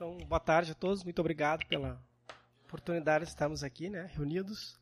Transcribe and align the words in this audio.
Então, 0.00 0.16
boa 0.16 0.40
tarde 0.40 0.72
a 0.72 0.74
todos. 0.74 1.04
Muito 1.04 1.18
obrigado 1.18 1.66
pela 1.66 2.02
oportunidade 2.64 3.26
de 3.26 3.32
estarmos 3.32 3.62
aqui, 3.62 3.90
né, 3.90 4.10
reunidos. 4.14 4.80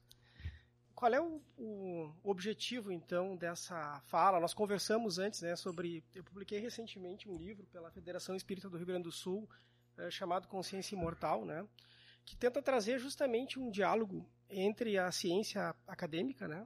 Qual 0.94 1.12
é 1.12 1.20
o, 1.20 1.42
o, 1.56 2.12
objetivo, 2.22 2.92
então, 2.92 3.34
dessa 3.34 4.00
fala? 4.06 4.38
Nós 4.38 4.54
conversamos 4.54 5.18
antes, 5.18 5.42
né, 5.42 5.56
sobre. 5.56 6.04
Eu 6.14 6.22
publiquei 6.22 6.60
recentemente 6.60 7.28
um 7.28 7.36
livro 7.36 7.66
pela 7.66 7.90
Federação 7.90 8.36
Espírita 8.36 8.70
do 8.70 8.76
Rio 8.76 8.86
Grande 8.86 9.02
do 9.02 9.10
Sul, 9.10 9.50
é, 9.96 10.08
chamado 10.08 10.46
Consciência 10.46 10.94
Imortal, 10.94 11.44
né, 11.44 11.66
que 12.24 12.36
tenta 12.36 12.62
trazer 12.62 13.00
justamente 13.00 13.58
um 13.58 13.72
diálogo 13.72 14.24
entre 14.48 14.98
a 14.98 15.10
ciência 15.10 15.74
acadêmica, 15.88 16.46
né, 16.46 16.64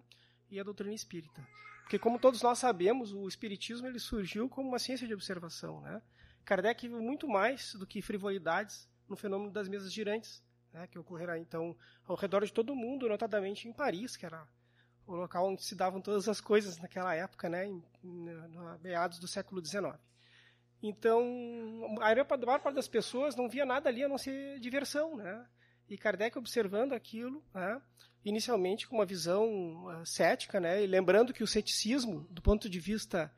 e 0.50 0.60
a 0.60 0.62
doutrina 0.62 0.92
espírita. 0.92 1.42
Porque, 1.84 1.98
como 1.98 2.18
todos 2.18 2.42
nós 2.42 2.58
sabemos, 2.58 3.14
o 3.14 3.26
espiritismo 3.26 3.86
ele 3.86 3.98
surgiu 3.98 4.46
como 4.46 4.68
uma 4.68 4.78
ciência 4.78 5.06
de 5.06 5.14
observação, 5.14 5.80
né? 5.80 6.02
Kardec 6.44 6.88
viu 6.88 7.00
muito 7.00 7.28
mais 7.28 7.74
do 7.74 7.86
que 7.86 8.02
frivolidades 8.02 8.88
no 9.08 9.16
fenômeno 9.16 9.50
das 9.50 9.68
mesas 9.68 9.92
girantes, 9.92 10.42
né, 10.72 10.86
que 10.86 10.98
ocorrerá 10.98 11.38
então 11.38 11.76
ao 12.04 12.16
redor 12.16 12.44
de 12.44 12.52
todo 12.52 12.72
o 12.72 12.76
mundo, 12.76 13.08
notadamente 13.08 13.68
em 13.68 13.72
Paris, 13.72 14.16
que 14.16 14.26
era 14.26 14.46
o 15.06 15.14
local 15.14 15.48
onde 15.48 15.62
se 15.62 15.74
davam 15.74 16.00
todas 16.00 16.28
as 16.28 16.40
coisas 16.40 16.78
naquela 16.78 17.14
época, 17.14 17.48
né, 17.48 17.66
em, 17.66 17.82
em, 18.02 18.26
meados 18.82 19.18
do 19.18 19.28
século 19.28 19.64
XIX. 19.64 19.98
Então, 20.82 21.22
a 22.00 22.14
maior 22.14 22.60
parte 22.60 22.74
das 22.74 22.88
pessoas 22.88 23.36
não 23.36 23.48
via 23.48 23.64
nada 23.64 23.88
ali 23.88 24.02
a 24.02 24.08
não 24.08 24.18
ser 24.18 24.58
diversão, 24.58 25.16
né? 25.16 25.46
E 25.88 25.96
Kardec 25.96 26.36
observando 26.36 26.92
aquilo, 26.92 27.44
né, 27.54 27.80
inicialmente 28.24 28.88
com 28.88 28.96
uma 28.96 29.06
visão 29.06 29.84
uh, 29.86 30.06
cética, 30.06 30.58
né, 30.58 30.82
e 30.82 30.86
lembrando 30.86 31.32
que 31.32 31.42
o 31.42 31.46
ceticismo, 31.46 32.26
do 32.30 32.42
ponto 32.42 32.68
de 32.68 32.80
vista 32.80 33.32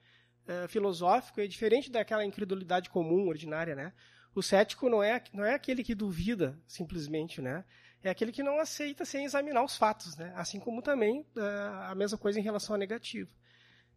uh, 0.49 0.69
filosófico 0.69 1.41
é 1.41 1.47
diferente 1.47 1.91
daquela 1.91 2.25
incredulidade 2.25 2.91
comum, 2.91 3.29
ordinária, 3.29 3.75
né? 3.75 3.93
O 4.35 4.43
cético 4.43 4.89
não 4.89 5.03
é, 5.03 5.23
não 5.33 5.45
é 5.45 5.55
aquele 5.55 5.85
que 5.85 5.95
duvida, 5.95 6.59
simplesmente, 6.67 7.41
né? 7.41 7.65
É 8.03 8.11
aquele 8.11 8.33
que 8.33 8.43
não 8.43 8.59
aceita 8.59 9.05
sem 9.05 9.25
examinar 9.25 9.65
os 9.65 9.77
fatos, 9.77 10.17
né? 10.17 10.33
Assim 10.37 10.61
como 10.61 10.83
também 10.83 11.21
uh, 11.37 11.91
a 11.91 11.95
mesma 11.95 12.19
coisa 12.19 12.39
em 12.39 12.43
relação 12.43 12.75
ao 12.75 12.79
negativo. 12.79 13.31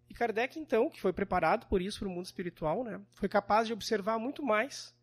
E 0.10 0.14
Kardec, 0.14 0.58
então, 0.58 0.90
que 0.90 1.02
foi 1.02 1.12
preparado 1.12 1.68
por 1.68 1.82
isso 1.82 2.00
para 2.00 2.08
o 2.08 2.12
mundo 2.12 2.26
espiritual, 2.26 2.84
né? 2.84 3.02
Foi 3.14 3.28
capaz 3.28 3.68
de 3.68 3.74
observar 3.74 4.18
muito 4.18 4.42
mais 4.42 4.96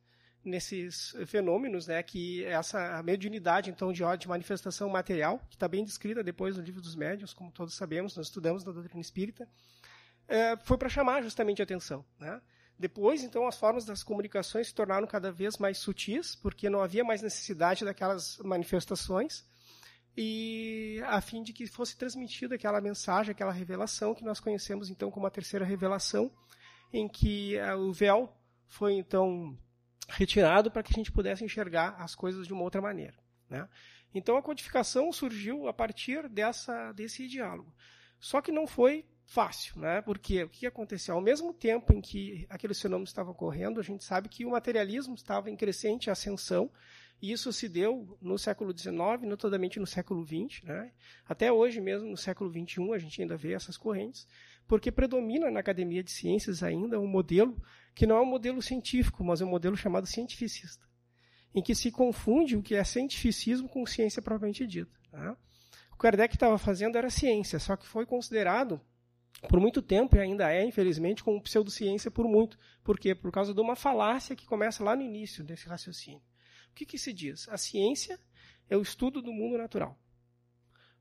nesses 0.42 1.14
fenômenos, 1.26 1.86
né? 1.86 2.02
Que 2.02 2.44
essa 2.44 3.02
mediunidade, 3.02 3.70
então, 3.70 3.92
de, 3.92 4.02
de 4.18 4.28
manifestação 4.28 4.88
material, 4.88 5.38
que 5.50 5.56
está 5.56 5.68
bem 5.68 5.84
descrita 5.84 6.22
depois 6.22 6.56
no 6.56 6.62
livro 6.62 6.80
dos 6.80 6.94
médiuns, 6.94 7.34
como 7.34 7.50
todos 7.50 7.74
sabemos, 7.74 8.16
nós 8.16 8.26
estudamos 8.26 8.64
na 8.64 8.72
doutrina 8.72 9.00
espírita, 9.00 9.48
é, 10.28 10.56
foi 10.56 10.78
para 10.78 10.88
chamar 10.88 11.22
justamente 11.22 11.60
a 11.60 11.64
atenção. 11.64 12.04
Né? 12.18 12.40
Depois, 12.78 13.22
então, 13.22 13.46
as 13.46 13.56
formas 13.56 13.84
das 13.84 14.02
comunicações 14.02 14.68
se 14.68 14.74
tornaram 14.74 15.06
cada 15.06 15.30
vez 15.30 15.58
mais 15.58 15.78
sutis, 15.78 16.34
porque 16.34 16.68
não 16.68 16.82
havia 16.82 17.04
mais 17.04 17.22
necessidade 17.22 17.84
daquelas 17.84 18.38
manifestações, 18.38 19.44
e 20.16 21.00
a 21.06 21.20
fim 21.20 21.42
de 21.42 21.52
que 21.52 21.66
fosse 21.66 21.96
transmitida 21.96 22.54
aquela 22.54 22.80
mensagem, 22.80 23.32
aquela 23.32 23.52
revelação 23.52 24.14
que 24.14 24.24
nós 24.24 24.38
conhecemos 24.38 24.88
então 24.88 25.10
como 25.10 25.26
a 25.26 25.30
terceira 25.30 25.64
revelação, 25.64 26.30
em 26.92 27.08
que 27.08 27.56
uh, 27.58 27.76
o 27.76 27.92
véu 27.92 28.32
foi 28.68 28.94
então 28.94 29.58
retirado 30.08 30.70
para 30.70 30.82
que 30.82 30.92
a 30.92 30.96
gente 30.96 31.10
pudesse 31.10 31.44
enxergar 31.44 31.96
as 31.98 32.14
coisas 32.14 32.46
de 32.46 32.52
uma 32.52 32.62
outra 32.62 32.80
maneira. 32.80 33.16
Né? 33.48 33.68
Então 34.14 34.36
a 34.36 34.42
codificação 34.42 35.12
surgiu 35.12 35.66
a 35.66 35.72
partir 35.72 36.28
dessa, 36.28 36.92
desse 36.92 37.26
diálogo. 37.26 37.74
Só 38.20 38.40
que 38.40 38.52
não 38.52 38.66
foi 38.66 39.04
fácil, 39.26 39.80
né? 39.80 40.02
Porque 40.02 40.42
o 40.44 40.48
que 40.48 40.66
aconteceu? 40.66 41.14
Ao 41.14 41.20
mesmo 41.20 41.52
tempo 41.52 41.92
em 41.92 42.00
que 42.00 42.46
aqueles 42.48 42.80
fenômenos 42.80 43.10
estavam 43.10 43.32
ocorrendo, 43.32 43.80
a 43.80 43.82
gente 43.82 44.04
sabe 44.04 44.28
que 44.28 44.44
o 44.44 44.50
materialismo 44.50 45.14
estava 45.14 45.50
em 45.50 45.56
crescente 45.56 46.10
ascensão, 46.10 46.70
e 47.22 47.32
isso 47.32 47.52
se 47.52 47.68
deu 47.68 48.18
no 48.20 48.36
século 48.36 48.76
XIX, 48.76 48.94
notadamente 49.22 49.80
no 49.80 49.86
século 49.86 50.26
XX, 50.26 50.62
né? 50.64 50.92
Até 51.26 51.50
hoje 51.50 51.80
mesmo, 51.80 52.08
no 52.08 52.16
século 52.16 52.50
XXI, 52.50 52.92
a 52.92 52.98
gente 52.98 53.22
ainda 53.22 53.36
vê 53.36 53.52
essas 53.54 53.76
correntes, 53.76 54.26
porque 54.66 54.92
predomina 54.92 55.50
na 55.50 55.60
academia 55.60 56.02
de 56.02 56.10
ciências 56.10 56.62
ainda 56.62 57.00
um 57.00 57.06
modelo 57.06 57.56
que 57.94 58.06
não 58.06 58.16
é 58.16 58.20
um 58.20 58.26
modelo 58.26 58.60
científico, 58.60 59.24
mas 59.24 59.40
é 59.40 59.44
um 59.44 59.48
modelo 59.50 59.76
chamado 59.76 60.06
cientificista, 60.06 60.84
em 61.54 61.62
que 61.62 61.74
se 61.74 61.90
confunde 61.90 62.56
o 62.56 62.62
que 62.62 62.74
é 62.74 62.84
cientificismo 62.84 63.68
com 63.68 63.86
ciência 63.86 64.20
propriamente 64.20 64.66
dita. 64.66 64.92
Né? 65.12 65.36
O 65.92 65.96
Kardec 65.96 66.34
estava 66.34 66.58
fazendo 66.58 66.98
era 66.98 67.08
ciência, 67.08 67.58
só 67.58 67.76
que 67.76 67.86
foi 67.86 68.04
considerado 68.04 68.80
por 69.48 69.60
muito 69.60 69.82
tempo, 69.82 70.16
e 70.16 70.20
ainda 70.20 70.52
é, 70.52 70.64
infelizmente, 70.64 71.22
como 71.22 71.42
pseudociência 71.42 72.10
por 72.10 72.26
muito. 72.26 72.58
Por 72.82 72.98
quê? 72.98 73.14
Por 73.14 73.30
causa 73.30 73.54
de 73.54 73.60
uma 73.60 73.76
falácia 73.76 74.36
que 74.36 74.46
começa 74.46 74.82
lá 74.82 74.96
no 74.96 75.02
início 75.02 75.44
desse 75.44 75.68
raciocínio. 75.68 76.22
O 76.70 76.74
que, 76.74 76.84
que 76.84 76.98
se 76.98 77.12
diz? 77.12 77.48
A 77.48 77.56
ciência 77.56 78.18
é 78.68 78.76
o 78.76 78.82
estudo 78.82 79.22
do 79.22 79.32
mundo 79.32 79.56
natural. 79.56 79.98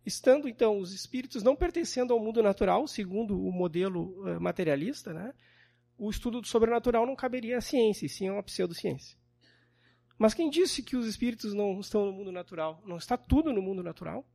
Estando, 0.06 0.48
então, 0.48 0.78
os 0.80 0.94
espíritos 0.94 1.44
não 1.44 1.56
pertencendo 1.56 2.14
ao 2.14 2.20
mundo 2.20 2.44
natural, 2.44 2.88
segundo 2.88 3.40
o 3.40 3.52
modelo 3.52 4.22
uh, 4.28 4.40
materialista, 4.40 5.14
né, 5.14 5.34
o 5.98 6.10
estudo 6.10 6.42
do 6.42 6.48
sobrenatural 6.48 7.06
não 7.06 7.16
caberia 7.16 7.58
à 7.58 7.62
ciência, 7.62 8.06
e 8.06 8.10
sim 8.10 8.28
a 8.28 8.34
uma 8.34 8.44
pseudociência. 8.44 9.18
Mas 10.18 10.34
quem 10.34 10.50
disse 10.50 10.84
que 10.84 10.96
os 10.96 11.08
espíritos 11.08 11.54
não 11.54 11.80
estão 11.80 12.06
no 12.06 12.12
mundo 12.12 12.32
natural? 12.32 12.82
Não 12.86 12.98
está 12.98 13.18
tudo 13.18 13.52
no 13.54 13.62
mundo 13.62 13.82
natural? 13.82 14.28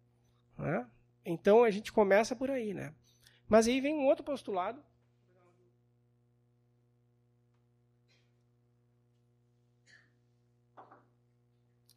Né? 0.57 0.87
Então 1.25 1.63
a 1.63 1.71
gente 1.71 1.93
começa 1.93 2.35
por 2.35 2.51
aí, 2.51 2.75
né? 2.75 2.95
Mas 3.49 3.67
aí 3.67 3.81
vem 3.81 3.95
um 3.95 4.07
outro 4.07 4.25
postulado. 4.25 4.83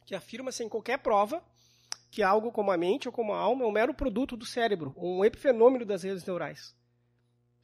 Que 0.06 0.14
afirma 0.14 0.50
sem 0.50 0.68
qualquer 0.68 0.98
prova 0.98 1.42
que 2.10 2.22
algo 2.22 2.52
como 2.52 2.70
a 2.70 2.76
mente 2.76 3.08
ou 3.08 3.12
como 3.12 3.32
a 3.32 3.38
alma 3.38 3.64
é 3.64 3.66
um 3.66 3.72
mero 3.72 3.94
produto 3.94 4.36
do 4.36 4.44
cérebro, 4.44 4.94
um 4.98 5.24
epifenômeno 5.24 5.86
das 5.86 6.02
redes 6.02 6.24
neurais. 6.26 6.76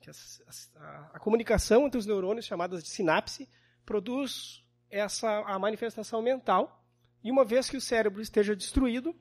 A, 0.06 0.80
a, 0.80 1.10
a 1.14 1.18
comunicação 1.18 1.86
entre 1.86 1.98
os 1.98 2.06
neurônios, 2.06 2.46
chamadas 2.46 2.82
de 2.82 2.88
sinapse, 2.88 3.46
produz 3.84 4.64
essa 4.90 5.40
a 5.40 5.58
manifestação 5.58 6.22
mental, 6.22 6.82
e 7.22 7.30
uma 7.30 7.44
vez 7.44 7.68
que 7.68 7.76
o 7.76 7.80
cérebro 7.80 8.22
esteja 8.22 8.56
destruído, 8.56 9.14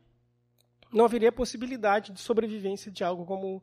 não 0.94 1.04
haveria 1.04 1.30
possibilidade 1.30 2.14
de 2.14 2.22
sobrevivência 2.22 2.90
de 2.90 3.04
algo 3.04 3.26
como 3.26 3.62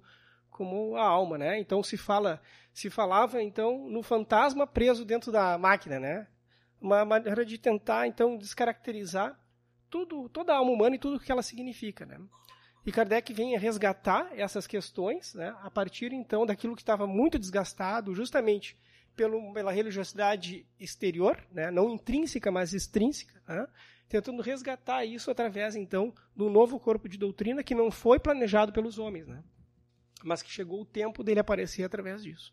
como 0.55 0.97
a 0.97 1.03
alma, 1.03 1.37
né? 1.37 1.59
Então 1.59 1.83
se 1.83 1.97
fala, 1.97 2.41
se 2.73 2.89
falava 2.89 3.43
então 3.43 3.89
no 3.91 4.03
fantasma 4.03 4.67
preso 4.67 5.05
dentro 5.05 5.33
da 5.33 5.59
máquina, 5.59 5.99
né? 5.99 6.29
Uma 6.81 7.05
maneira 7.05 7.45
de 7.45 7.59
tentar 7.59 8.07
então 8.07 8.37
descaracterizar 8.37 9.37
tudo, 9.91 10.29
toda 10.29 10.53
a 10.53 10.57
alma 10.59 10.71
humana 10.71 10.95
e 10.95 10.99
tudo 10.99 11.17
o 11.17 11.21
que 11.21 11.33
ela 11.33 11.43
significa, 11.43 12.07
né? 12.07 12.21
E 12.87 12.93
Kardec 12.93 13.33
vem 13.33 13.59
resgatar 13.59 14.31
essas 14.37 14.67
questões, 14.67 15.35
né? 15.35 15.57
A 15.63 15.71
partir 15.71 16.13
então 16.13 16.47
daquilo 16.47 16.77
que 16.77 16.83
estava 16.83 17.07
muito 17.07 17.37
desgastado, 17.37 18.15
justamente 18.15 18.77
pelo, 19.17 19.53
pela 19.53 19.73
religiosidade 19.73 20.65
exterior, 20.79 21.37
né? 21.51 21.69
Não 21.73 21.91
intrínseca, 21.91 22.53
mas 22.53 22.73
extrínseca, 22.73 23.43
né? 23.49 23.67
tentando 24.09 24.43
resgatar 24.43 25.05
isso 25.05 25.31
através 25.31 25.75
então 25.75 26.15
do 26.37 26.49
novo 26.49 26.79
corpo 26.79 27.09
de 27.09 27.19
doutrina 27.19 27.65
que 27.65 27.75
não 27.75 27.91
foi 27.91 28.21
planejado 28.21 28.73
pelos 28.73 28.99
homens, 28.99 29.27
né? 29.27 29.43
Mas 30.25 30.43
que 30.43 30.51
chegou 30.51 30.81
o 30.81 30.85
tempo 30.85 31.23
dele 31.23 31.41
aparecer 31.41 31.85
através 31.85 32.23
disso. 32.23 32.53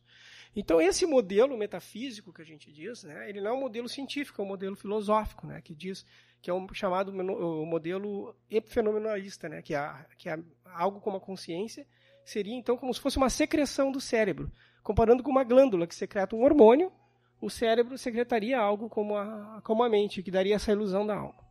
Então, 0.55 0.81
esse 0.81 1.05
modelo 1.05 1.57
metafísico 1.57 2.33
que 2.33 2.41
a 2.41 2.45
gente 2.45 2.71
diz, 2.71 3.03
né, 3.03 3.29
ele 3.29 3.39
não 3.39 3.51
é 3.51 3.53
um 3.53 3.59
modelo 3.59 3.87
científico, 3.87 4.41
é 4.41 4.45
um 4.45 4.47
modelo 4.47 4.75
filosófico, 4.75 5.47
né, 5.47 5.61
que 5.61 5.73
diz 5.73 6.05
que 6.41 6.49
é 6.49 6.53
um 6.53 6.67
chamado 6.73 7.13
modelo 7.13 8.35
epifenomenalista, 8.49 9.47
né, 9.47 9.61
que, 9.61 9.73
é, 9.73 10.05
que 10.17 10.27
é 10.27 10.37
algo 10.65 10.99
como 10.99 11.17
a 11.17 11.21
consciência 11.21 11.87
seria, 12.25 12.55
então, 12.55 12.75
como 12.75 12.93
se 12.93 12.99
fosse 12.99 13.17
uma 13.17 13.29
secreção 13.29 13.91
do 13.91 14.01
cérebro. 14.01 14.51
Comparando 14.83 15.23
com 15.23 15.29
uma 15.29 15.43
glândula 15.43 15.87
que 15.87 15.95
secreta 15.95 16.35
um 16.35 16.43
hormônio, 16.43 16.91
o 17.39 17.49
cérebro 17.49 17.97
secretaria 17.97 18.59
algo 18.59 18.89
como 18.89 19.15
a, 19.15 19.61
como 19.63 19.83
a 19.83 19.89
mente, 19.89 20.21
que 20.21 20.31
daria 20.31 20.55
essa 20.55 20.71
ilusão 20.71 21.05
da 21.05 21.15
alma. 21.15 21.41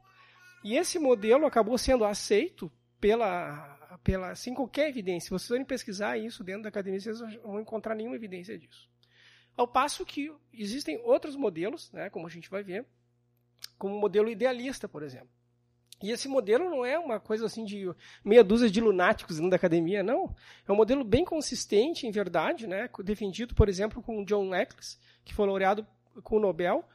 E 0.63 0.77
esse 0.77 0.99
modelo 0.99 1.47
acabou 1.47 1.79
sendo 1.79 2.05
aceito 2.05 2.71
pela 3.01 3.80
pela, 3.99 4.35
sem 4.35 4.55
qualquer 4.55 4.89
evidência. 4.89 5.27
Se 5.27 5.31
vocês 5.31 5.49
forem 5.49 5.65
pesquisar 5.65 6.17
isso 6.19 6.43
dentro 6.43 6.63
da 6.63 6.69
academia, 6.69 7.01
vocês 7.01 7.21
não 7.21 7.31
vão 7.43 7.61
encontrar 7.61 7.95
nenhuma 7.95 8.17
evidência 8.17 8.59
disso. 8.59 8.89
Ao 9.57 9.67
passo 9.69 10.07
que 10.07 10.33
existem 10.53 10.99
outros 11.05 11.37
modelos, 11.37 11.93
né, 11.93 12.09
como 12.09 12.27
a 12.27 12.31
gente 12.31 12.49
vai 12.49 12.63
ver, 12.63 12.87
como 13.77 13.95
o 13.95 14.01
modelo 14.01 14.31
idealista, 14.31 14.89
por 14.89 15.03
exemplo. 15.03 15.29
E 16.03 16.11
esse 16.11 16.29
modelo 16.29 16.71
não 16.71 16.85
é 16.85 16.99
uma 16.99 17.21
coisa 17.21 17.45
assim 17.45 17.65
de 17.65 17.93
meia 18.25 18.43
dúzia 18.43 18.71
de 18.71 18.81
lunáticos 18.81 19.37
dentro 19.37 19.51
da 19.51 19.57
academia, 19.57 20.03
não. 20.03 20.35
É 20.67 20.73
um 20.73 20.77
modelo 20.77 21.05
bem 21.05 21.25
consistente, 21.25 22.07
em 22.07 22.11
verdade, 22.11 22.67
né, 22.67 22.89
defendido, 23.05 23.55
por 23.55 23.69
exemplo, 23.69 24.03
com 24.03 24.25
John 24.25 24.55
Eccles, 24.55 24.99
que 25.25 25.35
foi 25.35 25.47
laureado 25.47 25.87
com 26.23 26.37
o 26.37 26.41
Nobel. 26.41 26.89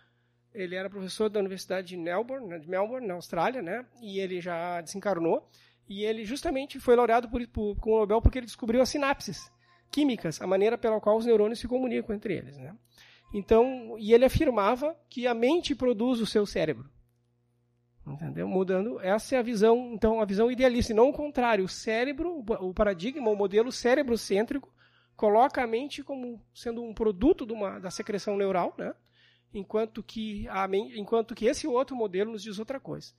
Ele 0.52 0.76
era 0.76 0.90
professor 0.90 1.30
da 1.30 1.40
Universidade 1.40 1.90
de 1.90 1.98
Melbourne, 1.98 2.48
né, 2.48 2.58
de 2.58 2.68
Melbourne, 2.68 3.06
na 3.06 3.14
Austrália, 3.14 3.62
né, 3.62 3.86
e 4.02 4.20
ele 4.20 4.42
já 4.42 4.82
desencarnou. 4.82 5.48
E 5.88 6.04
ele 6.04 6.26
justamente 6.26 6.80
foi 6.80 6.96
laureado 6.96 7.30
por, 7.30 7.46
por, 7.48 7.76
com 7.78 7.92
o 7.92 8.00
Nobel 8.00 8.22
porque 8.22 8.40
ele 8.40 8.46
descobriu 8.46 8.82
as 8.82 8.90
sinapses 8.90 9.52
químicas, 9.92 10.42
a 10.42 10.48
maneira 10.48 10.78
pela 10.78 11.00
qual 11.00 11.18
os 11.18 11.26
neurônios 11.26 11.60
se 11.60 11.68
comunicam 11.68 12.16
entre 12.16 12.36
eles. 12.36 12.58
Né? 12.58 12.76
Então, 13.34 13.96
e 13.98 14.14
ele 14.14 14.26
afirmava 14.26 14.96
que 15.10 15.28
a 15.28 15.34
mente 15.34 15.76
produz 15.76 16.20
o 16.20 16.26
seu 16.26 16.46
cérebro. 16.46 16.90
Entendeu? 18.06 18.48
Mudando, 18.48 19.00
essa 19.00 19.36
é 19.36 19.40
a 19.40 19.42
visão, 19.42 19.92
então, 19.94 20.22
a 20.22 20.26
visão 20.26 20.52
idealista, 20.52 20.92
e 20.92 20.96
não 20.96 21.10
o 21.10 21.14
contrário. 21.14 21.66
O 21.66 21.70
cérebro, 21.70 22.44
o 22.60 22.74
paradigma, 22.74 23.32
o 23.32 23.36
modelo 23.36 23.72
cérebro-cêntrico, 23.72 24.72
coloca 25.16 25.64
a 25.64 25.68
mente 25.68 26.04
como 26.04 26.40
sendo 26.54 26.84
um 26.84 26.94
produto 26.94 27.42
uma, 27.52 27.80
da 27.80 27.90
secreção 27.90 28.38
neural, 28.38 28.76
né? 28.78 28.94
enquanto, 29.54 30.04
que 30.04 30.48
a, 30.50 30.68
enquanto 30.96 31.34
que 31.34 31.46
esse 31.46 31.68
outro 31.68 31.96
modelo 31.96 32.32
nos 32.32 32.44
diz 32.44 32.60
outra 32.60 32.80
coisa. 32.80 33.14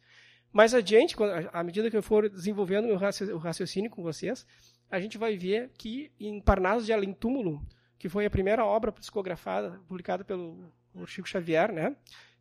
Mais 0.53 0.75
adiante, 0.75 1.15
à 1.53 1.63
medida 1.63 1.91
que 1.91 1.97
eu 1.97 2.03
for 2.03 2.29
desenvolvendo 2.29 2.89
o 2.89 3.37
raciocínio 3.37 3.91
com 3.91 4.03
vocês, 4.03 4.47
a 4.91 4.99
gente 5.01 5.19
vai 5.19 5.37
ver 5.37 5.71
que 5.77 6.11
em 6.19 6.41
Parnaso 6.41 6.87
de 6.87 6.93
Além 6.93 7.13
Túmulo, 7.13 7.61
que 7.99 8.09
foi 8.09 8.25
a 8.25 8.31
primeira 8.31 8.65
obra 8.65 8.93
psicografada, 8.93 9.81
publicada 9.87 10.25
pelo 10.25 10.73
Chico 11.07 11.29
Xavier, 11.29 11.73
né? 11.73 11.95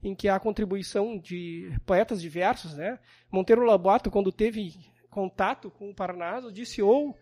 em 0.04 0.14
que 0.14 0.30
há 0.30 0.40
contribuição 0.40 1.18
de 1.18 1.76
poetas 1.86 2.22
diversos. 2.22 2.76
Né? 2.76 3.00
Monteiro 3.32 3.64
Lobato, 3.64 4.12
quando 4.12 4.32
teve 4.32 4.74
contato 5.10 5.72
com 5.72 5.90
o 5.90 5.96
Parnaso, 5.96 6.52
disse 6.52 6.82
ou 6.82 7.18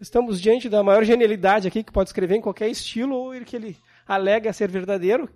estamos 0.00 0.40
diante 0.40 0.68
da 0.68 0.82
maior 0.82 1.04
genialidade 1.04 1.68
aqui 1.68 1.82
que 1.82 1.92
pode 1.92 2.08
escrever 2.08 2.36
em 2.36 2.40
qualquer 2.40 2.68
estilo, 2.68 3.14
ou 3.14 3.44
que 3.44 3.54
ele 3.54 3.76
alega 4.06 4.52
ser 4.52 4.68
verdadeiro, 4.68 5.28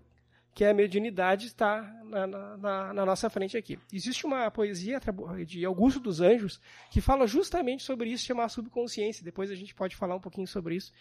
que 0.58 0.64
a 0.64 0.74
mediunidade 0.74 1.46
está 1.46 1.82
na, 2.02 2.26
na, 2.26 2.92
na, 2.92 3.06
nossa 3.06 3.30
frente 3.30 3.56
aqui. 3.56 3.78
Existe 3.92 4.26
uma 4.26 4.50
poesia 4.50 5.00
de 5.46 5.64
Augusto 5.64 6.00
dos 6.00 6.20
Anjos 6.20 6.60
que 6.90 7.00
fala 7.00 7.28
justamente 7.28 7.84
sobre 7.84 8.10
isso, 8.10 8.24
chamada 8.24 8.48
subconsciência. 8.48 9.24
Depois 9.24 9.52
a 9.52 9.54
gente 9.54 9.72
pode 9.72 9.94
falar 9.94 10.16
um 10.16 10.20
pouquinho 10.20 10.48
sobre 10.48 10.74
isso. 10.74 10.92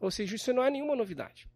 Ou 0.00 0.10
seja, 0.10 0.34
isso 0.34 0.52
não 0.52 0.64
é 0.64 0.68
nenhuma 0.68 0.96
novidade. 0.96 1.48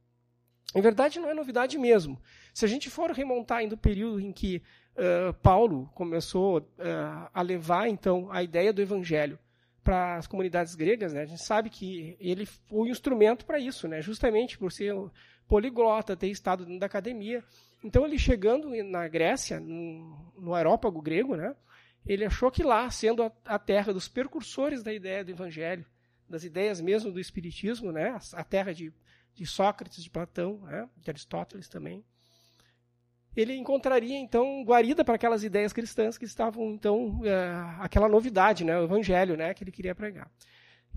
Em 0.73 0.81
verdade, 0.81 1.19
não 1.19 1.29
é 1.29 1.35
novidade 1.35 1.77
mesmo. 1.79 2.23
Se 2.55 2.65
a 2.65 2.69
gente 2.69 2.89
for 2.89 3.11
remontar 3.11 3.59
ainda 3.59 3.75
o 3.75 3.79
período 3.79 4.21
em 4.21 4.31
que 4.31 4.63
uh, 4.95 5.35
Paulo 5.43 5.91
começou 5.97 6.59
uh, 6.59 7.29
a 7.35 7.43
levar, 7.43 7.89
então, 7.89 8.31
a 8.31 8.41
ideia 8.41 8.73
do 8.73 8.81
evangelho 8.81 9.37
para 9.83 10.15
as 10.15 10.29
comunidades 10.29 10.77
gregas, 10.77 11.13
né, 11.13 11.23
a 11.23 11.27
gente 11.27 11.43
sabe 11.43 11.71
que 11.71 12.17
ele 12.21 12.47
foi 12.47 12.83
um 12.83 12.87
instrumento 12.87 13.45
para 13.45 13.59
isso, 13.59 13.89
né, 13.89 14.01
justamente 14.01 14.57
por 14.57 14.71
ser 14.71 14.95
poliglota, 15.49 16.17
ter 16.17 16.29
estado 16.29 16.65
dentro 16.65 16.81
da 16.81 16.87
academia. 16.87 17.43
Então, 17.83 18.05
ele 18.05 18.19
chegando 18.19 18.71
na 18.85 19.09
Grécia, 19.09 19.59
no, 19.59 20.33
no 20.37 20.55
aerópago 20.55 21.01
grego, 21.01 21.35
né, 21.35 21.57
ele 22.07 22.25
achou 22.25 22.51
que 22.51 22.63
lá, 22.63 22.89
sendo 22.91 23.23
a, 23.23 23.33
a, 23.45 23.59
terra 23.59 23.93
dos 23.93 24.09
percursores 24.09 24.83
da 24.83 24.93
ideia 24.93 25.25
do 25.25 25.31
evangelho, 25.31 25.85
das 26.29 26.45
ideias 26.45 26.81
mesmo 26.81 27.11
do 27.11 27.19
espiritismo, 27.19 27.91
né, 27.91 28.11
a, 28.11 28.41
a 28.41 28.45
terra 28.45 28.73
de, 28.73 28.93
de, 29.35 29.47
Sócrates, 29.47 30.03
de 30.03 30.11
Platão, 30.11 30.59
né, 30.63 30.89
de 30.97 31.11
Aristóteles 31.11 31.69
também, 31.69 32.05
ele 33.37 33.55
encontraria 33.55 34.19
então 34.19 34.65
guarida 34.65 35.05
para 35.05 35.15
aquelas 35.15 35.45
ideias 35.45 35.73
cristãs 35.73 36.19
que 36.19 36.25
estavam 36.25 36.73
então 36.73 37.21
é, 37.25 37.53
aquela 37.79 38.09
novidade, 38.09 38.65
né, 38.65 38.79
o 38.79 38.85
evangelho, 38.85 39.37
né, 39.37 39.55
que 39.55 39.63
ele 39.63 39.71
queria 39.71 39.95
pregar. 39.95 40.31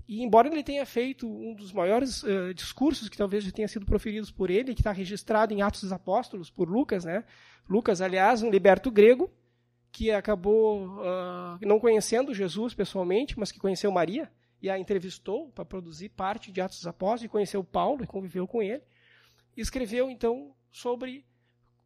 E 0.08 0.22
embora 0.22 0.48
ele 0.48 0.62
tenha 0.62 0.84
feito 0.84 1.28
um 1.28 1.54
dos 1.54 1.72
maiores 1.72 2.22
uh, 2.22 2.52
discursos 2.54 3.08
que 3.08 3.16
talvez 3.16 3.44
já 3.44 3.50
tenha 3.50 3.68
sido 3.68 3.86
proferidos 3.86 4.30
por 4.30 4.50
ele, 4.50 4.74
que 4.74 4.80
está 4.80 4.92
registrado 4.92 5.54
em 5.54 5.62
Atos 5.62 5.82
dos 5.82 5.92
Apóstolos 5.92 6.50
por 6.50 6.68
Lucas, 6.68 7.04
né? 7.04 7.24
Lucas, 7.68 8.00
aliás, 8.00 8.42
um 8.42 8.50
liberto 8.50 8.90
grego 8.90 9.32
que 9.90 10.10
acabou 10.10 10.86
uh, 10.86 11.58
não 11.60 11.78
conhecendo 11.78 12.34
Jesus 12.34 12.74
pessoalmente, 12.74 13.38
mas 13.38 13.52
que 13.52 13.60
conheceu 13.60 13.92
Maria 13.92 14.30
e 14.60 14.70
a 14.70 14.78
entrevistou 14.78 15.50
para 15.50 15.64
produzir 15.64 16.08
parte 16.10 16.50
de 16.50 16.60
Atos 16.60 16.78
dos 16.78 16.86
Apóstolos 16.86 17.24
e 17.24 17.28
conheceu 17.28 17.62
Paulo 17.62 18.02
e 18.02 18.06
conviveu 18.06 18.46
com 18.46 18.62
ele. 18.62 18.82
E 19.56 19.60
escreveu 19.60 20.08
então 20.10 20.54
sobre 20.70 21.26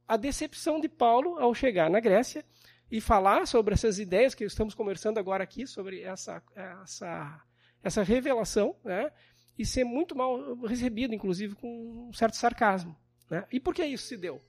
a 0.07 0.17
decepção 0.17 0.79
de 0.79 0.89
Paulo 0.89 1.39
ao 1.39 1.55
chegar 1.55 1.91
na 1.91 1.99
Grécia 1.99 2.45
e 2.91 3.01
falar 3.01 3.47
sobre 3.47 3.75
essas 3.75 3.99
ideias 3.99 4.35
que 4.35 4.45
estamos 4.45 4.75
conversando 4.75 5.19
agora 5.19 5.43
aqui 5.43 5.67
sobre 5.67 6.03
essa 6.03 6.41
essa 6.55 7.43
essa 7.83 8.03
revelação, 8.03 8.77
né? 8.85 9.11
E 9.59 9.65
ser 9.65 9.85
muito 9.85 10.15
mal 10.15 10.55
recebido, 10.65 11.15
inclusive 11.15 11.55
com 11.55 12.09
um 12.09 12.13
certo 12.13 12.37
sarcasmo. 12.37 12.97
Né? 13.31 13.47
E 13.51 13.59
por 13.59 13.75
que 13.75 13.85
isso 13.85 14.07
se 14.07 14.17
deu? 14.17 14.43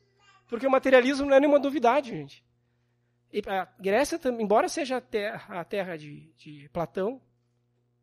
Porque 0.49 0.67
o 0.67 0.71
materialismo 0.71 1.25
não 1.25 1.35
é 1.35 1.39
nenhuma 1.39 1.59
novidade, 1.59 2.11
gente. 2.11 2.43
E 3.31 3.41
a 3.47 3.65
Grécia, 3.79 4.19
embora 4.39 4.69
seja 4.69 4.97
a 4.97 5.01
terra, 5.01 5.59
a 5.59 5.63
terra 5.63 5.97
de, 5.97 6.31
de, 6.37 6.69
Platão, 6.69 7.21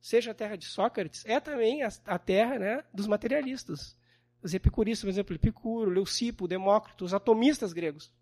seja 0.00 0.32
a 0.32 0.34
terra 0.34 0.56
de 0.56 0.66
Sócrates, 0.66 1.24
é 1.24 1.40
também 1.40 1.82
a, 1.82 1.88
a 2.06 2.18
terra 2.18 2.58
né, 2.58 2.84
dos 2.92 3.06
materialistas. 3.06 3.96
Os 4.42 4.52
epicuristas, 4.52 5.04
por 5.04 5.08
exemplo, 5.08 5.34
Epicuro, 5.34 5.90
Leucipo, 5.90 6.46
Demócrito, 6.46 7.04
os 7.04 7.14
atomistas 7.14 7.72
gregos. 7.72 8.12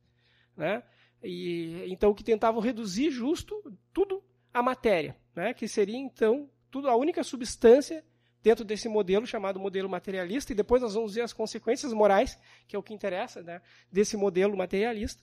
Né? 0.56 0.82
E, 1.22 1.84
então, 1.88 2.14
que 2.14 2.22
tentavam 2.22 2.60
reduzir 2.60 3.10
justo 3.10 3.76
tudo 3.93 4.22
à 4.55 4.62
matéria, 4.62 5.16
né? 5.34 5.52
que 5.52 5.66
seria, 5.66 5.96
então, 5.96 6.48
tudo 6.72 6.88
a 6.88 6.96
única 6.96 7.22
substância 7.22 8.02
dentro 8.42 8.64
desse 8.64 8.88
modelo 8.88 9.24
chamado 9.24 9.60
modelo 9.60 9.88
materialista, 9.88 10.52
e 10.52 10.56
depois 10.56 10.82
nós 10.82 10.94
vamos 10.94 11.14
ver 11.14 11.20
as 11.20 11.32
consequências 11.32 11.92
morais, 11.92 12.36
que 12.66 12.74
é 12.74 12.78
o 12.78 12.82
que 12.82 12.92
interessa, 12.92 13.40
né, 13.42 13.60
desse 13.92 14.16
modelo 14.16 14.56
materialista, 14.56 15.22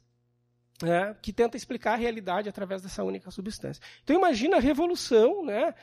né, 0.82 1.18
que 1.22 1.34
tenta 1.34 1.58
explicar 1.58 1.94
a 1.94 1.98
realidade 1.98 2.48
através 2.48 2.82
dessa 2.82 3.04
única 3.04 3.30
substância. 3.32 3.84
Então 4.04 4.16
imagina 4.16 4.56
a 4.56 4.62
revolução, 4.62 5.44
né, 5.44 5.74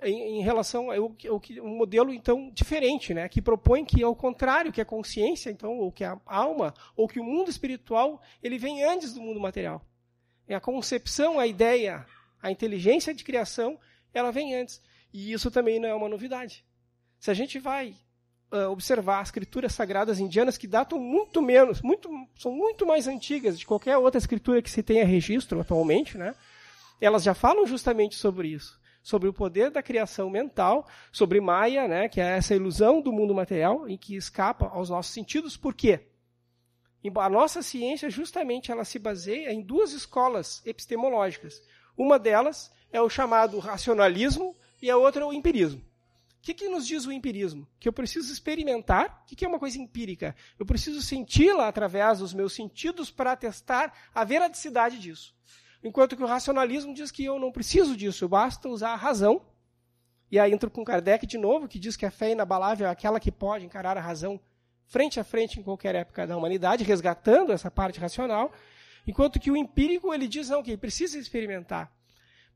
em, 0.00 0.38
em 0.38 0.42
relação 0.42 0.90
ao, 0.90 1.14
ao, 1.28 1.42
um 1.62 1.76
modelo 1.76 2.14
então 2.14 2.50
diferente, 2.54 3.12
né, 3.12 3.28
que 3.28 3.42
propõe 3.42 3.84
que 3.84 4.02
ao 4.02 4.16
contrário, 4.16 4.72
que 4.72 4.80
a 4.80 4.86
consciência, 4.86 5.50
então, 5.50 5.76
ou 5.78 5.92
que 5.92 6.04
a 6.04 6.18
alma, 6.24 6.72
ou 6.96 7.06
que 7.06 7.20
o 7.20 7.24
mundo 7.24 7.50
espiritual, 7.50 8.22
ele 8.42 8.58
vem 8.58 8.84
antes 8.84 9.12
do 9.12 9.20
mundo 9.20 9.40
material. 9.40 9.84
É 10.48 10.54
a 10.54 10.60
concepção, 10.60 11.38
a 11.38 11.46
ideia, 11.46 12.06
a 12.40 12.50
inteligência 12.50 13.12
de 13.12 13.24
criação, 13.24 13.78
ela 14.14 14.30
vem 14.30 14.54
antes. 14.54 14.80
E 15.16 15.32
isso 15.32 15.50
também 15.50 15.80
não 15.80 15.88
é 15.88 15.94
uma 15.94 16.10
novidade. 16.10 16.62
Se 17.18 17.30
a 17.30 17.34
gente 17.34 17.58
vai 17.58 17.96
uh, 18.52 18.68
observar 18.70 19.20
as 19.20 19.28
escrituras 19.28 19.72
sagradas 19.72 20.20
indianas 20.20 20.58
que 20.58 20.66
datam 20.66 20.98
muito 20.98 21.40
menos, 21.40 21.80
muito, 21.80 22.10
são 22.38 22.52
muito 22.52 22.84
mais 22.84 23.08
antigas 23.08 23.58
de 23.58 23.64
qualquer 23.64 23.96
outra 23.96 24.18
escritura 24.18 24.60
que 24.60 24.70
se 24.70 24.82
tenha 24.82 25.06
registro 25.06 25.58
atualmente, 25.58 26.18
né? 26.18 26.34
Elas 27.00 27.22
já 27.22 27.32
falam 27.32 27.66
justamente 27.66 28.14
sobre 28.14 28.48
isso, 28.48 28.78
sobre 29.02 29.26
o 29.26 29.32
poder 29.32 29.70
da 29.70 29.82
criação 29.82 30.28
mental, 30.28 30.86
sobre 31.10 31.40
Maya, 31.40 31.88
né, 31.88 32.10
que 32.10 32.20
é 32.20 32.36
essa 32.36 32.54
ilusão 32.54 33.00
do 33.00 33.10
mundo 33.10 33.34
material 33.34 33.88
em 33.88 33.96
que 33.96 34.16
escapa 34.16 34.66
aos 34.66 34.90
nossos 34.90 35.14
sentidos. 35.14 35.56
Por 35.56 35.72
quê? 35.72 36.08
A 37.16 37.30
nossa 37.30 37.62
ciência 37.62 38.10
justamente 38.10 38.70
ela 38.70 38.84
se 38.84 38.98
baseia 38.98 39.50
em 39.50 39.62
duas 39.62 39.94
escolas 39.94 40.60
epistemológicas. 40.66 41.62
Uma 41.96 42.18
delas 42.18 42.70
é 42.92 43.00
o 43.00 43.08
chamado 43.08 43.58
racionalismo, 43.58 44.54
e 44.80 44.90
a 44.90 44.96
outra 44.96 45.22
é 45.22 45.26
o 45.26 45.32
empirismo. 45.32 45.80
O 45.80 46.42
que, 46.46 46.54
que 46.54 46.68
nos 46.68 46.86
diz 46.86 47.06
o 47.06 47.12
empirismo? 47.12 47.66
Que 47.80 47.88
eu 47.88 47.92
preciso 47.92 48.32
experimentar. 48.32 49.22
O 49.22 49.26
que, 49.26 49.34
que 49.34 49.44
é 49.44 49.48
uma 49.48 49.58
coisa 49.58 49.78
empírica? 49.78 50.34
Eu 50.58 50.64
preciso 50.64 51.02
senti-la 51.02 51.66
através 51.66 52.20
dos 52.20 52.32
meus 52.32 52.52
sentidos 52.52 53.10
para 53.10 53.34
testar 53.34 53.92
a 54.14 54.22
veradicidade 54.22 54.98
disso. 54.98 55.34
Enquanto 55.82 56.16
que 56.16 56.22
o 56.22 56.26
racionalismo 56.26 56.94
diz 56.94 57.10
que 57.10 57.24
eu 57.24 57.38
não 57.38 57.50
preciso 57.50 57.96
disso, 57.96 58.28
basta 58.28 58.68
usar 58.68 58.90
a 58.90 58.96
razão. 58.96 59.42
E 60.30 60.38
aí 60.38 60.52
entro 60.52 60.70
com 60.70 60.84
Kardec 60.84 61.26
de 61.26 61.38
novo, 61.38 61.68
que 61.68 61.78
diz 61.78 61.96
que 61.96 62.06
a 62.06 62.10
fé 62.10 62.30
inabalável 62.30 62.86
é 62.86 62.90
aquela 62.90 63.20
que 63.20 63.32
pode 63.32 63.64
encarar 63.64 63.96
a 63.96 64.00
razão 64.00 64.40
frente 64.86 65.18
a 65.18 65.24
frente 65.24 65.58
em 65.58 65.62
qualquer 65.62 65.94
época 65.94 66.26
da 66.26 66.36
humanidade, 66.36 66.84
resgatando 66.84 67.52
essa 67.52 67.70
parte 67.70 67.98
racional. 67.98 68.52
Enquanto 69.06 69.38
que 69.38 69.50
o 69.50 69.56
empírico 69.56 70.12
ele 70.12 70.26
diz 70.26 70.48
não, 70.48 70.62
que 70.62 70.70
ele 70.70 70.78
precisa 70.78 71.18
experimentar. 71.18 71.92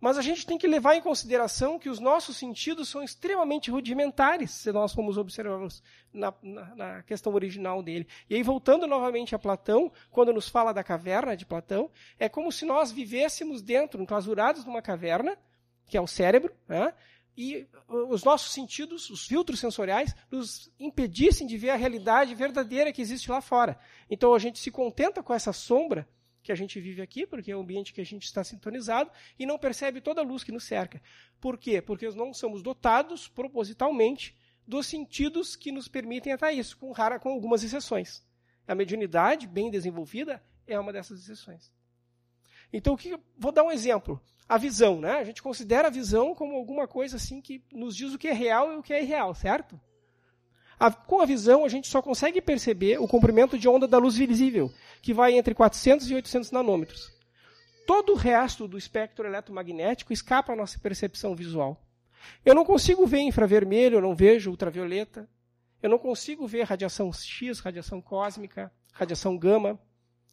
Mas 0.00 0.16
a 0.16 0.22
gente 0.22 0.46
tem 0.46 0.56
que 0.56 0.66
levar 0.66 0.94
em 0.94 1.02
consideração 1.02 1.78
que 1.78 1.90
os 1.90 2.00
nossos 2.00 2.36
sentidos 2.36 2.88
são 2.88 3.02
extremamente 3.02 3.70
rudimentares, 3.70 4.50
se 4.50 4.72
nós 4.72 4.94
formos 4.94 5.18
observarmos 5.18 5.82
na, 6.12 6.32
na, 6.42 6.74
na, 6.74 7.02
questão 7.02 7.34
original 7.34 7.82
dele. 7.82 8.08
E 8.28 8.34
aí, 8.34 8.42
voltando 8.42 8.86
novamente 8.86 9.34
a 9.34 9.38
Platão, 9.38 9.92
quando 10.10 10.32
nos 10.32 10.48
fala 10.48 10.72
da 10.72 10.82
caverna 10.82 11.36
de 11.36 11.44
Platão, 11.44 11.90
é 12.18 12.28
como 12.28 12.50
se 12.50 12.64
nós 12.64 12.90
vivêssemos 12.90 13.60
dentro, 13.60 14.02
enclausurados 14.02 14.64
numa 14.64 14.80
caverna, 14.80 15.36
que 15.86 15.96
é 15.96 16.00
o 16.00 16.06
cérebro, 16.06 16.54
né? 16.66 16.94
e 17.36 17.66
os 17.88 18.22
nossos 18.22 18.52
sentidos, 18.52 19.08
os 19.08 19.26
filtros 19.26 19.60
sensoriais, 19.60 20.14
nos 20.30 20.70
impedissem 20.78 21.46
de 21.46 21.56
ver 21.56 21.70
a 21.70 21.76
realidade 21.76 22.34
verdadeira 22.34 22.92
que 22.92 23.00
existe 23.00 23.30
lá 23.30 23.40
fora. 23.40 23.78
Então 24.10 24.34
a 24.34 24.38
gente 24.38 24.58
se 24.58 24.70
contenta 24.70 25.22
com 25.22 25.32
essa 25.32 25.52
sombra 25.52 26.08
que 26.42 26.52
a 26.52 26.54
gente 26.54 26.80
vive 26.80 27.02
aqui, 27.02 27.26
porque 27.26 27.50
é 27.50 27.56
o 27.56 27.60
ambiente 27.60 27.92
que 27.92 28.00
a 28.00 28.04
gente 28.04 28.24
está 28.24 28.42
sintonizado, 28.42 29.10
e 29.38 29.46
não 29.46 29.58
percebe 29.58 30.00
toda 30.00 30.20
a 30.20 30.24
luz 30.24 30.42
que 30.42 30.52
nos 30.52 30.64
cerca. 30.64 31.00
Por 31.40 31.58
quê? 31.58 31.80
Porque 31.80 32.06
nós 32.06 32.14
não 32.14 32.32
somos 32.32 32.62
dotados 32.62 33.28
propositalmente 33.28 34.36
dos 34.66 34.86
sentidos 34.86 35.56
que 35.56 35.72
nos 35.72 35.88
permitem 35.88 36.32
até 36.32 36.52
isso, 36.52 36.76
com, 36.76 36.92
rara, 36.92 37.18
com 37.18 37.30
algumas 37.30 37.62
exceções. 37.62 38.24
A 38.66 38.74
mediunidade, 38.74 39.46
bem 39.46 39.70
desenvolvida, 39.70 40.42
é 40.66 40.78
uma 40.78 40.92
dessas 40.92 41.20
exceções. 41.20 41.72
Então, 42.72 42.96
que, 42.96 43.18
vou 43.36 43.52
dar 43.52 43.64
um 43.64 43.72
exemplo. 43.72 44.20
A 44.48 44.56
visão, 44.56 45.00
né? 45.00 45.12
A 45.12 45.24
gente 45.24 45.42
considera 45.42 45.88
a 45.88 45.90
visão 45.90 46.34
como 46.34 46.56
alguma 46.56 46.86
coisa 46.86 47.16
assim 47.16 47.40
que 47.40 47.64
nos 47.72 47.96
diz 47.96 48.12
o 48.12 48.18
que 48.18 48.28
é 48.28 48.32
real 48.32 48.72
e 48.72 48.76
o 48.76 48.82
que 48.82 48.92
é 48.92 49.02
irreal, 49.02 49.34
certo? 49.34 49.80
A, 50.80 50.90
com 50.90 51.20
a 51.20 51.26
visão, 51.26 51.62
a 51.62 51.68
gente 51.68 51.86
só 51.88 52.00
consegue 52.00 52.40
perceber 52.40 52.98
o 52.98 53.06
comprimento 53.06 53.58
de 53.58 53.68
onda 53.68 53.86
da 53.86 53.98
luz 53.98 54.16
visível, 54.16 54.72
que 55.02 55.12
vai 55.12 55.36
entre 55.36 55.54
400 55.54 56.10
e 56.10 56.14
800 56.14 56.50
nanômetros. 56.50 57.12
todo 57.86 58.12
o 58.12 58.16
resto 58.16 58.66
do 58.66 58.78
espectro 58.78 59.26
eletromagnético 59.26 60.12
escapa 60.12 60.54
à 60.54 60.56
nossa 60.56 60.78
percepção 60.78 61.36
visual. 61.36 61.84
Eu 62.44 62.54
não 62.54 62.64
consigo 62.64 63.06
ver 63.06 63.18
infravermelho, 63.18 63.98
eu 63.98 64.00
não 64.00 64.14
vejo 64.14 64.50
ultravioleta, 64.50 65.28
eu 65.82 65.90
não 65.90 65.98
consigo 65.98 66.46
ver 66.46 66.62
radiação 66.62 67.12
X, 67.12 67.60
radiação 67.60 68.00
cósmica, 68.00 68.72
radiação 68.92 69.36
gama. 69.36 69.78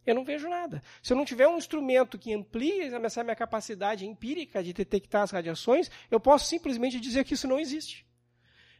Eu 0.05 0.15
não 0.15 0.23
vejo 0.23 0.47
nada. 0.47 0.81
Se 1.03 1.11
eu 1.11 1.17
não 1.17 1.25
tiver 1.25 1.49
um 1.49 1.57
instrumento 1.57 2.17
que 2.17 2.33
amplie 2.33 2.83
essa 3.03 3.21
minha 3.21 3.35
capacidade 3.35 4.05
empírica 4.05 4.63
de 4.63 4.71
detectar 4.71 5.23
as 5.23 5.31
radiações, 5.31 5.91
eu 6.09 6.17
posso 6.17 6.45
simplesmente 6.45 6.97
dizer 6.97 7.25
que 7.25 7.33
isso 7.33 7.49
não 7.49 7.59
existe. 7.59 8.06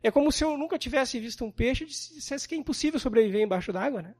É 0.03 0.11
como 0.11 0.31
se 0.31 0.43
eu 0.43 0.57
nunca 0.57 0.77
tivesse 0.77 1.19
visto 1.19 1.43
um 1.43 1.51
peixe 1.51 1.83
e 1.83 1.87
dissesse 1.87 2.47
que 2.47 2.55
é 2.55 2.57
impossível 2.57 2.99
sobreviver 2.99 3.41
embaixo 3.41 3.73
d'água. 3.73 4.01
Né? 4.01 4.15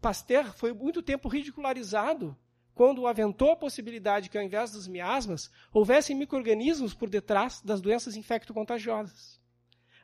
Pasteur 0.00 0.52
foi 0.54 0.72
muito 0.72 1.02
tempo 1.02 1.28
ridicularizado 1.28 2.36
quando 2.74 3.06
aventou 3.06 3.52
a 3.52 3.56
possibilidade 3.56 4.30
que, 4.30 4.38
ao 4.38 4.44
invés 4.44 4.70
dos 4.70 4.88
miasmas, 4.88 5.50
houvessem 5.72 6.16
micro-organismos 6.16 6.94
por 6.94 7.10
detrás 7.10 7.60
das 7.60 7.80
doenças 7.80 8.16
infecto-contagiosas. 8.16 9.38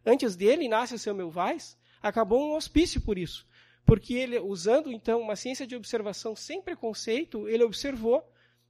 Antes 0.04 0.36
dele, 0.36 0.64
Inácio 0.64 0.98
Semmelweis 0.98 1.78
acabou 2.02 2.42
um 2.42 2.54
hospício 2.54 3.00
por 3.00 3.16
isso, 3.16 3.46
porque 3.86 4.12
ele, 4.12 4.38
usando 4.38 4.92
então 4.92 5.20
uma 5.20 5.36
ciência 5.36 5.66
de 5.66 5.74
observação 5.74 6.36
sem 6.36 6.60
preconceito, 6.60 7.48
ele 7.48 7.64
observou 7.64 8.22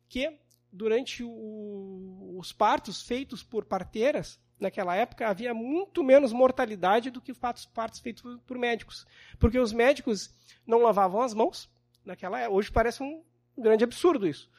que 0.08 0.38
durante 0.76 1.24
o, 1.24 2.36
os 2.38 2.52
partos 2.52 3.02
feitos 3.02 3.42
por 3.42 3.64
parteiras, 3.64 4.38
naquela 4.60 4.94
época, 4.94 5.28
havia 5.28 5.54
muito 5.54 6.04
menos 6.04 6.32
mortalidade 6.32 7.10
do 7.10 7.20
que 7.20 7.32
partos, 7.32 7.66
partos 7.66 8.00
feitos 8.00 8.22
por, 8.46 8.58
médicos. 8.58 9.06
Porque 9.38 9.58
os 9.58 9.72
médicos 9.72 10.30
não 10.66 10.82
lavavam 10.82 11.22
as 11.22 11.34
mãos, 11.34 11.70
naquela 12.04 12.40
época. 12.40 12.54
Hoje 12.54 12.70
parece 12.70 13.02
um 13.02 13.22
grande 13.56 13.84
absurdo 13.84 14.26
isso. 14.26 14.50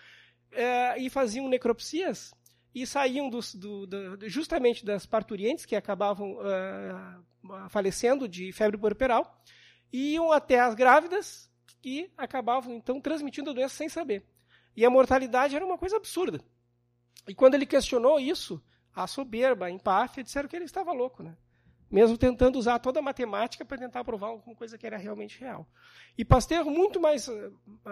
É, 0.52 1.00
e 1.00 1.10
faziam 1.10 1.48
necropsias 1.48 2.34
e 2.74 2.86
saíam 2.86 3.30
dos, 3.30 3.54
do, 3.54 3.86
do, 3.86 4.30
justamente 4.30 4.86
das 4.86 5.06
parturientes 5.06 5.66
que 5.66 5.76
acabavam 5.76 6.38
uh, 6.38 7.70
falecendo 7.70 8.28
de 8.28 8.52
febre 8.52 8.78
puerperal 8.78 9.42
e 9.92 10.14
iam 10.14 10.32
até 10.32 10.60
as 10.60 10.74
grávidas 10.74 11.50
que 11.82 12.12
acabavam 12.18 12.76
então 12.76 13.02
transmitindo 13.02 13.50
a 13.50 13.54
doença 13.54 13.76
sem 13.76 13.90
saber. 13.90 14.26
E 14.78 14.86
a 14.86 14.90
mortalidade 14.92 15.56
era 15.56 15.66
uma 15.66 15.78
coisa 15.78 15.98
absurda. 15.98 16.40
E 17.28 17.34
quando 17.34 17.56
ele 17.56 17.66
questionou 17.66 18.20
isso, 18.20 18.64
a 18.94 19.08
soberba, 19.08 19.66
a 19.66 19.72
empáfia, 19.72 20.24
disseram 20.24 20.48
que 20.48 20.56
ele 20.56 20.66
estava 20.66 20.94
louco, 20.94 21.24
né? 21.24 21.36
Mesmo 21.90 22.16
tentando 22.16 22.60
usar 22.60 22.78
toda 22.78 23.00
a 23.00 23.02
matemática 23.02 23.66
para 23.66 23.78
tentar 23.78 24.04
provar 24.04 24.28
alguma 24.28 24.56
coisa 24.56 24.78
que 24.78 24.86
era 24.86 24.96
realmente 24.96 25.40
real. 25.40 25.68
E 26.16 26.24
Pasteur, 26.24 26.64
muito 26.66 27.00
mais, 27.00 27.28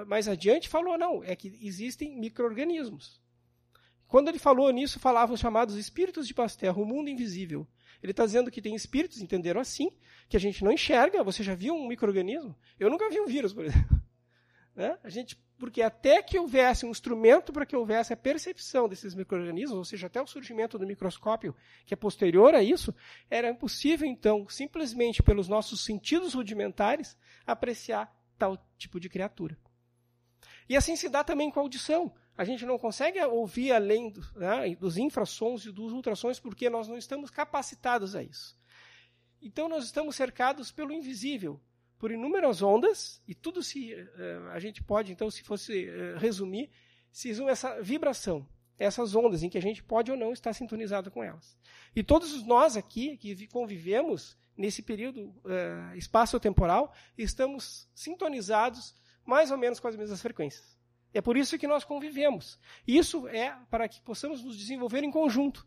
mais 0.05 0.27
adiante, 0.27 0.69
falou: 0.69 0.95
não, 0.97 1.23
é 1.23 1.35
que 1.35 1.57
existem 1.61 2.15
micro-organismos. 2.19 3.19
Quando 4.07 4.27
ele 4.27 4.37
falou 4.37 4.69
nisso, 4.69 4.99
falavam 4.99 5.33
os 5.33 5.39
chamados 5.39 5.75
espíritos 5.77 6.27
de 6.27 6.33
Pasteur, 6.33 6.77
o 6.79 6.85
mundo 6.85 7.09
invisível. 7.09 7.67
Ele 8.03 8.11
está 8.11 8.25
dizendo 8.25 8.51
que 8.51 8.61
tem 8.61 8.75
espíritos, 8.75 9.21
entenderam 9.21 9.59
assim, 9.59 9.89
que 10.29 10.37
a 10.37 10.39
gente 10.39 10.63
não 10.63 10.71
enxerga. 10.71 11.23
Você 11.23 11.41
já 11.41 11.55
viu 11.55 11.73
um 11.73 11.87
microorganismo? 11.87 12.55
Eu 12.79 12.89
nunca 12.91 13.09
vi 13.09 13.19
um 13.19 13.25
vírus, 13.25 13.53
por 13.53 13.65
exemplo. 13.65 14.01
Né? 14.75 14.99
A 15.05 15.09
gente, 15.09 15.41
porque 15.57 15.81
até 15.81 16.21
que 16.21 16.37
houvesse 16.37 16.85
um 16.85 16.91
instrumento 16.91 17.53
para 17.53 17.65
que 17.65 17.75
houvesse 17.75 18.13
a 18.13 18.17
percepção 18.17 18.89
desses 18.89 19.15
microorganismos, 19.15 19.77
ou 19.77 19.85
seja, 19.85 20.07
até 20.07 20.21
o 20.21 20.27
surgimento 20.27 20.77
do 20.77 20.85
microscópio, 20.85 21.55
que 21.85 21.93
é 21.93 21.97
posterior 21.97 22.53
a 22.53 22.61
isso, 22.61 22.93
era 23.29 23.49
impossível, 23.49 24.07
então, 24.07 24.47
simplesmente 24.49 25.23
pelos 25.23 25.47
nossos 25.47 25.83
sentidos 25.83 26.33
rudimentares, 26.33 27.17
apreciar 27.45 28.13
tal 28.37 28.57
tipo 28.77 28.99
de 28.99 29.09
criatura. 29.09 29.57
E 30.67 30.75
assim 30.75 30.95
se 30.95 31.07
dá 31.07 31.23
também 31.23 31.49
com 31.49 31.59
a 31.59 31.63
audição. 31.63 32.13
A 32.37 32.43
gente 32.43 32.65
não 32.65 32.77
consegue 32.77 33.23
ouvir 33.23 33.71
além 33.71 34.09
do, 34.09 34.21
né, 34.35 34.75
dos 34.75 34.97
infrassons 34.97 35.65
e 35.65 35.71
dos 35.71 35.93
ultrassons 35.93 36.39
porque 36.39 36.69
nós 36.69 36.87
não 36.87 36.97
estamos 36.97 37.29
capacitados 37.29 38.15
a 38.15 38.21
isso. 38.21 38.57
Então 39.41 39.69
nós 39.69 39.85
estamos 39.85 40.15
cercados 40.15 40.71
pelo 40.71 40.91
invisível, 40.91 41.61
por 41.97 42.11
inúmeras 42.11 42.61
ondas, 42.61 43.21
e 43.27 43.33
tudo 43.33 43.63
se 43.63 43.93
uh, 43.93 44.49
a 44.51 44.59
gente 44.59 44.83
pode, 44.83 45.11
então, 45.11 45.29
se 45.29 45.43
fosse 45.43 45.87
uh, 45.89 46.17
resumir, 46.17 46.69
se 47.11 47.29
resume 47.29 47.51
essa 47.51 47.81
vibração, 47.81 48.47
essas 48.77 49.15
ondas 49.15 49.43
em 49.43 49.49
que 49.49 49.57
a 49.57 49.61
gente 49.61 49.81
pode 49.81 50.11
ou 50.11 50.17
não 50.17 50.33
estar 50.33 50.53
sintonizado 50.53 51.09
com 51.09 51.23
elas. 51.23 51.57
E 51.95 52.03
todos 52.03 52.43
nós 52.45 52.75
aqui 52.75 53.17
que 53.17 53.47
convivemos 53.47 54.37
nesse 54.57 54.81
período 54.81 55.27
uh, 55.27 55.95
espaço-temporal, 55.95 56.93
estamos 57.17 57.89
sintonizados 57.93 58.95
mais 59.25 59.51
ou 59.51 59.57
menos 59.57 59.79
com 59.79 59.87
as 59.87 59.95
mesmas 59.95 60.21
frequências. 60.21 60.77
É 61.13 61.21
por 61.21 61.37
isso 61.37 61.57
que 61.57 61.67
nós 61.67 61.85
convivemos. 61.85 62.59
Isso 62.85 63.27
é 63.29 63.57
para 63.69 63.87
que 63.87 64.01
possamos 64.01 64.43
nos 64.43 64.57
desenvolver 64.57 65.03
em 65.03 65.11
conjunto 65.11 65.65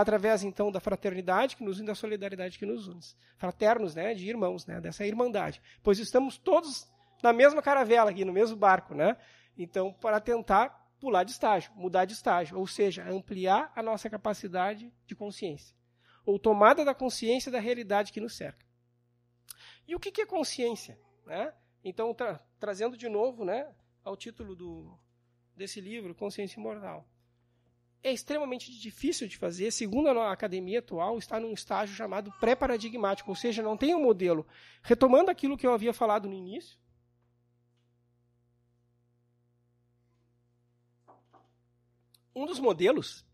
através 0.00 0.42
então 0.42 0.70
da 0.70 0.78
fraternidade 0.78 1.56
que 1.56 1.64
nos 1.64 1.78
une, 1.78 1.86
da 1.86 1.94
solidariedade 1.94 2.58
que 2.58 2.66
nos 2.66 2.86
une. 2.86 3.00
Fraternos, 3.38 3.94
né, 3.94 4.12
de 4.12 4.28
irmãos, 4.28 4.66
né, 4.66 4.78
dessa 4.78 5.06
irmandade. 5.06 5.62
Pois 5.82 5.98
estamos 5.98 6.36
todos 6.36 6.86
na 7.22 7.32
mesma 7.32 7.62
caravela 7.62 8.10
aqui, 8.10 8.24
no 8.24 8.32
mesmo 8.32 8.56
barco, 8.56 8.94
né? 8.94 9.16
Então, 9.56 9.94
para 9.94 10.20
tentar 10.20 10.68
pular 11.00 11.24
de 11.24 11.30
estágio, 11.30 11.72
mudar 11.74 12.04
de 12.04 12.12
estágio, 12.12 12.58
ou 12.58 12.66
seja, 12.66 13.08
ampliar 13.08 13.72
a 13.74 13.82
nossa 13.82 14.10
capacidade 14.10 14.92
de 15.06 15.14
consciência, 15.14 15.74
ou 16.26 16.38
tomada 16.38 16.84
da 16.84 16.94
consciência 16.94 17.50
da 17.50 17.58
realidade 17.58 18.12
que 18.12 18.20
nos 18.20 18.36
cerca. 18.36 18.66
E 19.88 19.94
o 19.94 20.00
que 20.00 20.20
é 20.20 20.26
consciência? 20.26 20.98
Né? 21.24 21.54
Então, 21.82 22.12
tra 22.12 22.38
trazendo 22.60 22.96
de 22.98 23.08
novo 23.08 23.44
né, 23.44 23.66
ao 24.04 24.16
título 24.16 24.54
do, 24.54 24.98
desse 25.54 25.80
livro, 25.80 26.14
Consciência 26.14 26.58
Imortal 26.60 27.06
é 28.06 28.12
extremamente 28.12 28.70
difícil 28.78 29.26
de 29.26 29.36
fazer. 29.36 29.72
Segundo 29.72 30.08
a 30.08 30.30
academia 30.30 30.78
atual, 30.78 31.18
está 31.18 31.40
num 31.40 31.52
estágio 31.52 31.96
chamado 31.96 32.32
pré-paradigmático, 32.38 33.28
ou 33.28 33.34
seja, 33.34 33.64
não 33.64 33.76
tem 33.76 33.96
um 33.96 34.02
modelo. 34.02 34.46
Retomando 34.80 35.28
aquilo 35.28 35.56
que 35.56 35.66
eu 35.66 35.72
havia 35.72 35.92
falado 35.92 36.28
no 36.28 36.34
início. 36.34 36.78
Um 42.32 42.46
dos 42.46 42.60
modelos 42.60 43.26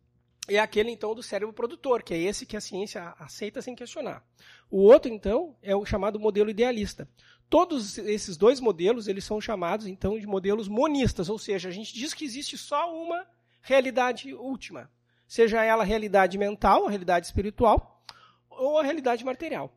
é 0.49 0.59
aquele, 0.59 0.91
então, 0.91 1.15
do 1.15 1.23
cérebro 1.23 1.53
produtor, 1.53 2.03
que 2.03 2.15
é 2.15 2.19
esse 2.19 2.47
que 2.47 2.57
a 2.57 2.61
ciência 2.61 3.15
aceita 3.19 3.61
sem 3.61 3.75
questionar. 3.75 4.25
O 4.71 4.79
outro, 4.79 5.13
então, 5.13 5.55
é 5.61 5.77
o 5.77 5.85
chamado 5.85 6.19
modelo 6.19 6.49
idealista. 6.49 7.07
Todos 7.51 7.99
esses 7.99 8.39
dois 8.39 8.59
modelos, 8.59 9.07
eles 9.07 9.25
são 9.25 9.39
chamados, 9.39 9.87
então, 9.87 10.19
de 10.19 10.27
modelos 10.27 10.67
monistas, 10.67 11.29
ou 11.29 11.39
seja, 11.39 11.69
a 11.69 11.73
gente 11.73 11.93
diz 11.93 12.15
que 12.15 12.25
existe 12.25 12.57
só 12.57 12.91
uma 12.91 13.27
realidade 13.63 14.35
última, 14.35 14.91
seja 15.27 15.65
ela 15.65 15.83
a 15.83 15.87
realidade 15.87 16.37
mental, 16.37 16.87
realidade 16.87 17.27
espiritual, 17.27 18.05
ou 18.51 18.79
a 18.79 18.83
realidade 18.83 19.25
material. 19.25 19.73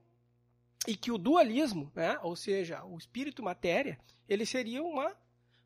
E 0.88 0.96
que 0.96 1.12
o 1.12 1.18
dualismo, 1.18 1.92
né, 1.96 2.20
ou 2.22 2.36
seja, 2.36 2.84
o 2.84 2.98
espírito-matéria, 2.98 3.98
ele 4.28 4.46
seria 4.46 4.84
uma, 4.84 5.16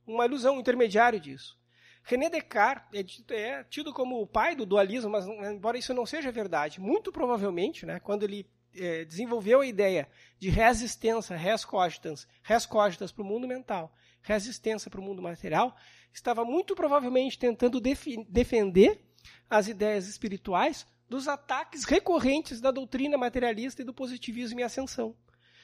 uma 0.05 0.25
ilusão, 0.25 0.57
um 0.57 0.59
intermediário 0.59 1.19
disso. 1.19 1.57
René 2.03 2.29
Descartes 2.29 3.23
é, 3.29 3.35
é 3.35 3.63
tido 3.63 3.93
como 3.93 4.21
o 4.21 4.27
pai 4.27 4.55
do 4.55 4.65
dualismo, 4.65 5.09
mas 5.09 5.25
embora 5.25 5.77
isso 5.77 5.93
não 5.93 6.05
seja 6.05 6.31
verdade, 6.31 6.79
muito 6.79 7.11
provavelmente, 7.11 7.85
né, 7.85 7.99
quando 7.99 8.23
ele 8.23 8.49
é, 8.75 9.03
desenvolveu 9.05 9.61
a 9.61 9.65
ideia 9.65 10.07
de 10.38 10.49
resistência, 10.49 11.35
res 11.35 11.65
cogitans, 11.65 12.27
res 12.43 12.65
cogitas 12.65 13.11
para 13.11 13.23
o 13.23 13.25
mundo 13.25 13.47
mental, 13.47 13.93
resistência 14.21 14.89
para 14.89 14.99
o 14.99 15.03
mundo 15.03 15.21
material, 15.21 15.75
estava 16.13 16.43
muito 16.43 16.75
provavelmente 16.75 17.37
tentando 17.37 17.79
defender 17.79 19.01
as 19.49 19.67
ideias 19.67 20.07
espirituais 20.07 20.85
dos 21.09 21.27
ataques 21.27 21.83
recorrentes 21.85 22.61
da 22.61 22.71
doutrina 22.71 23.17
materialista 23.17 23.81
e 23.81 23.85
do 23.85 23.93
positivismo 23.93 24.59
em 24.59 24.63
ascensão. 24.63 25.15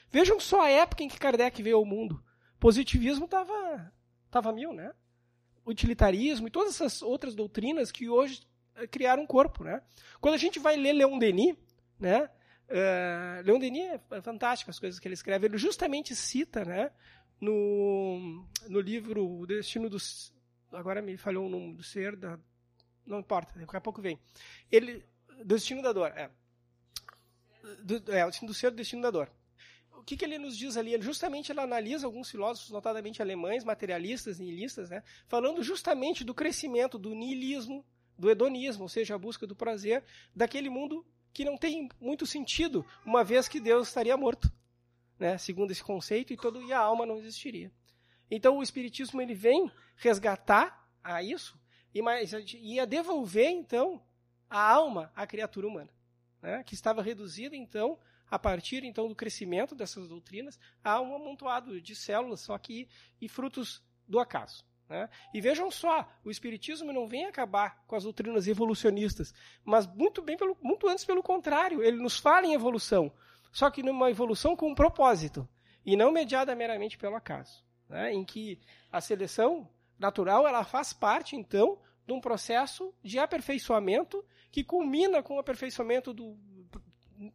Vejam 0.10 0.40
só 0.40 0.62
a 0.62 0.70
época 0.70 1.04
em 1.04 1.08
que 1.08 1.20
Kardec 1.20 1.62
veio 1.62 1.78
ao 1.78 1.86
mundo. 1.86 2.24
Positivismo 2.60 3.26
estava 3.26 3.92
tava 4.32 4.52
mil, 4.52 4.74
né? 4.74 4.92
Utilitarismo 5.66 6.48
e 6.48 6.52
todas 6.52 6.76
essas 6.76 7.02
outras 7.02 7.36
doutrinas 7.36 7.92
que 7.92 8.10
hoje 8.10 8.42
eh, 8.76 8.88
criaram 8.88 9.24
um 9.24 9.28
corpo, 9.28 9.64
né? 9.64 9.82
Quando 10.20 10.36
a 10.36 10.38
gente 10.38 10.60
vai 10.60 10.76
ler 10.76 10.94
Leon 10.94 11.18
Denis, 11.18 11.56
né? 12.00 12.30
Uh, 12.68 13.46
Leon 13.46 13.60
Denis 13.60 14.00
é 14.12 14.22
fantástico 14.22 14.72
as 14.72 14.80
coisas 14.80 15.00
que 15.00 15.08
ele 15.08 15.14
escreve. 15.14 15.48
Ele 15.48 15.58
justamente 15.58 16.16
cita, 16.16 16.66
né? 16.66 16.92
No, 17.40 18.46
no 18.68 18.80
livro 18.80 19.42
O 19.42 19.46
Destino 19.46 19.90
dos, 19.90 20.34
agora 20.76 21.02
me 21.02 21.18
falhou 21.18 21.46
o 21.46 21.50
nome 21.50 21.76
do 21.76 21.84
ser, 21.84 22.16
da, 22.16 22.40
não 23.06 23.20
importa, 23.20 23.58
daqui 23.60 23.76
a 23.76 23.82
pouco 23.82 24.02
vem. 24.02 24.20
Ele, 24.72 25.04
destino 25.44 25.82
da 25.82 25.94
dor, 25.94 26.12
é. 26.16 26.30
Do, 27.84 28.12
é, 28.12 28.26
o 28.26 28.30
destino 28.30 28.48
do 28.48 28.54
ser, 28.54 28.72
do 28.72 28.78
destino 28.78 29.02
da 29.02 29.12
dor. 29.12 29.32
O 29.92 30.04
que, 30.04 30.16
que 30.16 30.26
ele 30.26 30.38
nos 30.38 30.56
diz 30.56 30.78
ali? 30.78 30.94
Ele 30.94 31.04
justamente 31.04 31.52
ele 31.52 31.60
analisa 31.60 32.06
alguns 32.06 32.30
filósofos, 32.30 32.70
notadamente 32.70 33.22
alemães, 33.22 33.64
materialistas, 33.64 34.38
nihilistas, 34.38 34.90
né, 34.90 35.02
falando 35.28 35.64
justamente 35.64 36.24
do 36.24 36.34
crescimento 36.34 37.00
do 37.00 37.16
nihilismo, 37.16 37.84
do 38.18 38.30
hedonismo, 38.30 38.84
ou 38.84 38.90
seja, 38.90 39.16
a 39.16 39.18
busca 39.18 39.48
do 39.48 39.56
prazer, 39.56 40.04
daquele 40.36 40.70
mundo 40.70 41.06
que 41.34 41.44
não 41.44 41.58
tem 41.58 41.90
muito 42.00 42.26
sentido, 42.26 42.86
uma 43.06 43.24
vez 43.24 43.48
que 43.48 43.60
Deus 43.60 43.88
estaria 43.88 44.16
morto, 44.16 44.52
né, 45.18 45.38
segundo 45.38 45.72
esse 45.72 45.84
conceito, 45.84 46.32
e, 46.32 46.38
todo, 46.38 46.62
e 46.62 46.72
a 46.72 46.80
alma 46.80 47.06
não 47.06 47.18
existiria. 47.18 47.72
Então 48.30 48.58
o 48.58 48.64
espiritismo 48.64 49.22
ele 49.22 49.34
vem 49.34 49.72
resgatar 49.96 50.90
a 51.04 51.22
isso 51.22 51.60
e 51.94 52.02
mais 52.02 52.34
a 52.34 52.86
devolver 52.86 53.50
então 53.50 54.04
a 54.50 54.60
alma 54.60 55.12
à 55.16 55.26
criatura 55.26 55.68
humana, 55.68 55.90
né? 56.42 56.64
que 56.64 56.74
estava 56.74 57.02
reduzida 57.02 57.56
então 57.56 57.98
a 58.30 58.40
partir 58.40 58.84
então 58.84 59.08
do 59.08 59.16
crescimento 59.16 59.76
dessas 59.76 60.08
doutrinas 60.08 60.60
a 60.84 61.00
um 61.00 61.16
amontoado 61.16 61.80
de 61.80 61.96
células 61.96 62.42
só 62.42 62.58
que 62.58 62.88
e 63.22 63.30
frutos 63.30 63.84
do 64.08 64.20
acaso. 64.20 64.66
Né? 64.88 65.10
E 65.34 65.42
vejam 65.42 65.72
só, 65.72 66.08
o 66.24 66.30
Espiritismo 66.30 66.94
não 66.94 67.08
vem 67.08 67.26
acabar 67.26 67.84
com 67.88 67.96
as 67.96 68.04
doutrinas 68.04 68.48
evolucionistas, 68.48 69.34
mas 69.64 69.88
muito 69.88 70.22
bem 70.22 70.38
pelo, 70.38 70.56
muito 70.62 70.88
antes 70.88 71.04
pelo 71.04 71.24
contrário, 71.24 71.82
ele 71.82 71.98
nos 71.98 72.20
fala 72.20 72.46
em 72.46 72.54
evolução, 72.54 73.12
só 73.52 73.70
que 73.72 73.82
numa 73.82 74.12
evolução 74.12 74.56
com 74.56 74.70
um 74.70 74.76
propósito 74.76 75.48
e 75.84 75.96
não 75.96 76.12
mediada 76.12 76.56
meramente 76.56 76.98
pelo 76.98 77.16
acaso, 77.16 77.65
né? 77.90 78.14
em 78.14 78.24
que 78.24 78.60
a 78.92 79.02
seleção 79.02 79.68
natural 79.98 80.48
ela 80.48 80.64
faz 80.64 80.94
parte 80.94 81.36
então 81.36 81.80
de 82.06 82.14
um 82.14 82.20
processo 82.20 82.94
de 83.04 83.18
aperfeiçoamento 83.18 84.24
que 84.52 84.64
culmina 84.64 85.24
com 85.24 85.36
o 85.36 85.40
aperfeiçoamento 85.40 86.14
do 86.14 86.38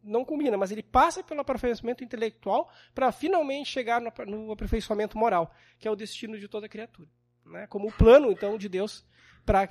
não 0.03 0.23
culmina, 0.23 0.55
mas 0.57 0.71
ele 0.71 0.83
passa 0.83 1.23
pelo 1.23 1.41
aperfeiçoamento 1.41 2.03
intelectual 2.03 2.71
para 2.93 3.11
finalmente 3.11 3.67
chegar 3.67 3.99
no, 3.99 4.51
aperfeiçoamento 4.51 5.17
moral, 5.17 5.51
que 5.79 5.87
é 5.87 5.91
o 5.91 5.95
destino 5.95 6.37
de 6.37 6.47
toda 6.47 6.69
criatura 6.69 7.09
né, 7.51 7.67
como 7.67 7.87
o 7.87 7.91
plano 7.91 8.31
então 8.31 8.57
de 8.57 8.69
Deus 8.69 9.05
para 9.45 9.67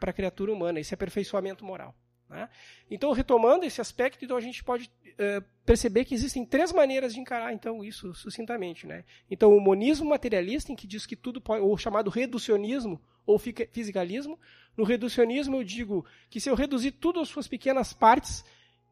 a 0.00 0.12
criatura 0.12 0.52
humana, 0.52 0.80
esse 0.80 0.94
aperfeiçoamento 0.94 1.64
moral. 1.64 1.94
Né? 2.28 2.48
Então, 2.90 3.12
retomando 3.12 3.64
esse 3.64 3.80
aspecto, 3.80 4.24
então 4.24 4.36
a 4.36 4.40
gente 4.40 4.62
pode 4.64 4.90
uh, 5.04 5.44
perceber 5.64 6.04
que 6.04 6.14
existem 6.14 6.44
três 6.44 6.72
maneiras 6.72 7.14
de 7.14 7.20
encarar 7.20 7.52
então 7.52 7.84
isso 7.84 8.12
sucintamente. 8.14 8.86
Né? 8.86 9.04
Então, 9.30 9.56
o 9.56 9.60
monismo 9.60 10.08
materialista, 10.08 10.72
em 10.72 10.76
que 10.76 10.86
diz 10.86 11.06
que 11.06 11.16
tudo 11.16 11.40
pode, 11.40 11.62
ou 11.62 11.76
chamado 11.76 12.10
reducionismo 12.10 13.00
ou 13.26 13.38
fisicalismo. 13.38 14.38
No 14.76 14.84
reducionismo, 14.84 15.56
eu 15.56 15.64
digo 15.64 16.06
que 16.30 16.40
se 16.40 16.48
eu 16.48 16.54
reduzir 16.54 16.92
tudo 16.92 17.20
às 17.20 17.28
suas 17.28 17.48
pequenas 17.48 17.92
partes, 17.92 18.44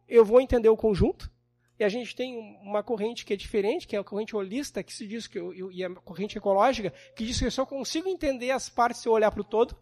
eu 0.09 0.25
vou 0.25 0.41
entender 0.41 0.69
o 0.69 0.77
conjunto. 0.77 1.31
E 1.79 1.83
a 1.83 1.89
gente 1.89 2.15
tem 2.15 2.37
uma 2.63 2.83
corrente 2.83 3.25
que 3.25 3.33
é 3.33 3.37
diferente, 3.37 3.87
que 3.87 3.97
é 3.97 3.99
a 3.99 4.05
corrente 4.05 4.37
holista, 4.37 4.83
que 4.83 4.93
se 4.93 5.07
diz 5.07 5.27
que 5.27 5.39
eu, 5.39 5.73
e 5.73 5.85
a 5.85 5.91
corrente 5.91 6.39
ecológica, 6.39 6.93
que 7.17 7.25
diz 7.25 7.39
que 7.39 7.47
eu 7.47 7.51
só 7.51 7.67
consigo 7.67 8.09
entender 8.09 8.51
as 8.53 8.69
partes 8.69 9.03
se 9.03 9.09
eu 9.09 9.13
olhar 9.13 9.31
para 9.31 9.41
o 9.41 9.45
todo. 9.45 9.77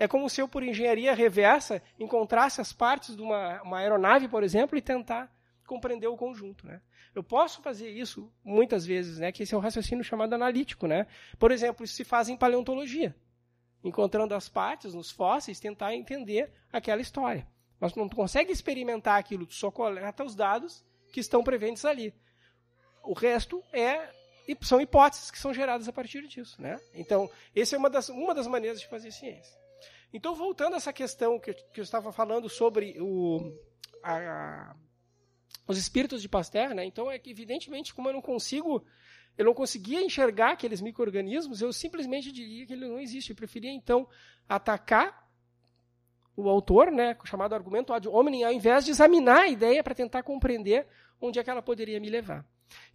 É 0.00 0.08
como 0.08 0.30
se 0.30 0.40
eu, 0.40 0.48
por 0.48 0.62
engenharia 0.62 1.14
reversa, 1.14 1.82
encontrasse 1.98 2.58
as 2.58 2.72
partes 2.72 3.14
de 3.14 3.20
uma, 3.20 3.60
uma 3.60 3.80
aeronave, 3.80 4.28
por 4.28 4.42
exemplo, 4.42 4.78
e 4.78 4.80
tentar 4.80 5.30
compreender 5.66 6.06
o 6.06 6.16
conjunto. 6.16 6.66
Né? 6.66 6.80
Eu 7.14 7.22
posso 7.22 7.60
fazer 7.60 7.90
isso 7.90 8.32
muitas 8.42 8.86
vezes, 8.86 9.18
né? 9.18 9.30
que 9.30 9.42
esse 9.42 9.54
é 9.54 9.58
o 9.58 9.60
raciocínio 9.60 10.02
chamado 10.02 10.32
analítico. 10.32 10.86
Né? 10.86 11.06
Por 11.38 11.52
exemplo, 11.52 11.84
isso 11.84 11.92
se 11.92 12.02
faz 12.02 12.30
em 12.30 12.36
paleontologia. 12.36 13.14
Encontrando 13.84 14.34
as 14.34 14.48
partes 14.48 14.94
nos 14.94 15.10
fósseis, 15.10 15.60
tentar 15.60 15.94
entender 15.94 16.50
aquela 16.72 17.02
história. 17.02 17.46
Mas 17.78 17.94
não 17.94 18.08
consegue 18.08 18.52
experimentar 18.52 19.18
aquilo, 19.18 19.46
só 19.52 19.70
coleta 19.70 20.24
os 20.24 20.34
dados 20.34 20.82
que 21.12 21.20
estão 21.20 21.44
presentes 21.44 21.84
ali. 21.84 22.14
O 23.02 23.12
resto 23.12 23.62
é 23.70 24.08
são 24.62 24.80
hipóteses 24.80 25.30
que 25.30 25.38
são 25.38 25.52
geradas 25.52 25.88
a 25.88 25.92
partir 25.92 26.26
disso. 26.26 26.60
Né? 26.60 26.80
Então, 26.94 27.30
essa 27.54 27.76
é 27.76 27.78
uma 27.78 27.90
das, 27.90 28.08
uma 28.08 28.34
das 28.34 28.46
maneiras 28.46 28.80
de 28.80 28.88
fazer 28.88 29.10
ciência. 29.12 29.59
Então, 30.12 30.34
voltando 30.34 30.74
a 30.74 30.76
essa 30.76 30.92
questão 30.92 31.38
que, 31.38 31.52
que 31.54 31.80
eu 31.80 31.84
estava 31.84 32.12
falando 32.12 32.48
sobre 32.48 32.96
o, 33.00 33.52
a, 34.02 34.74
os 35.66 35.78
espíritos 35.78 36.20
de 36.20 36.28
Pasteur, 36.28 36.74
né? 36.74 36.84
então 36.84 37.10
é 37.10 37.18
que, 37.18 37.30
evidentemente, 37.30 37.94
como 37.94 38.08
eu 38.08 38.12
não 38.12 38.22
consigo, 38.22 38.84
eu 39.38 39.44
não 39.44 39.54
conseguia 39.54 40.02
enxergar 40.02 40.52
aqueles 40.52 40.80
micro-organismos, 40.80 41.62
eu 41.62 41.72
simplesmente 41.72 42.32
diria 42.32 42.66
que 42.66 42.72
ele 42.72 42.88
não 42.88 42.98
existe. 42.98 43.30
Eu 43.30 43.36
preferia, 43.36 43.70
então, 43.70 44.08
atacar 44.48 45.28
o 46.36 46.48
autor, 46.48 46.90
né, 46.90 47.16
chamado 47.24 47.54
argumento 47.54 47.92
ad 47.92 48.08
hominem, 48.08 48.44
ao 48.44 48.52
invés 48.52 48.84
de 48.84 48.90
examinar 48.90 49.42
a 49.42 49.48
ideia 49.48 49.82
para 49.82 49.94
tentar 49.94 50.22
compreender 50.22 50.86
onde 51.20 51.38
é 51.38 51.44
que 51.44 51.50
ela 51.50 51.62
poderia 51.62 52.00
me 52.00 52.08
levar. 52.08 52.44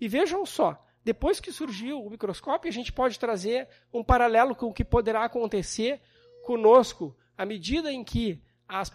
E 0.02 0.08
vejam 0.08 0.46
só, 0.46 0.84
depois 1.04 1.40
que 1.40 1.52
surgiu 1.52 2.04
o 2.04 2.10
microscópio, 2.10 2.68
a 2.68 2.74
gente 2.74 2.92
pode 2.92 3.20
trazer 3.20 3.70
um 3.94 4.04
paralelo 4.04 4.56
com 4.56 4.66
o 4.68 4.74
que 4.74 4.84
poderá 4.84 5.24
acontecer 5.24 6.02
conosco 6.46 7.16
à 7.36 7.46
medida 7.46 7.92
em 7.92 8.04
que 8.04 8.40
as 8.68 8.92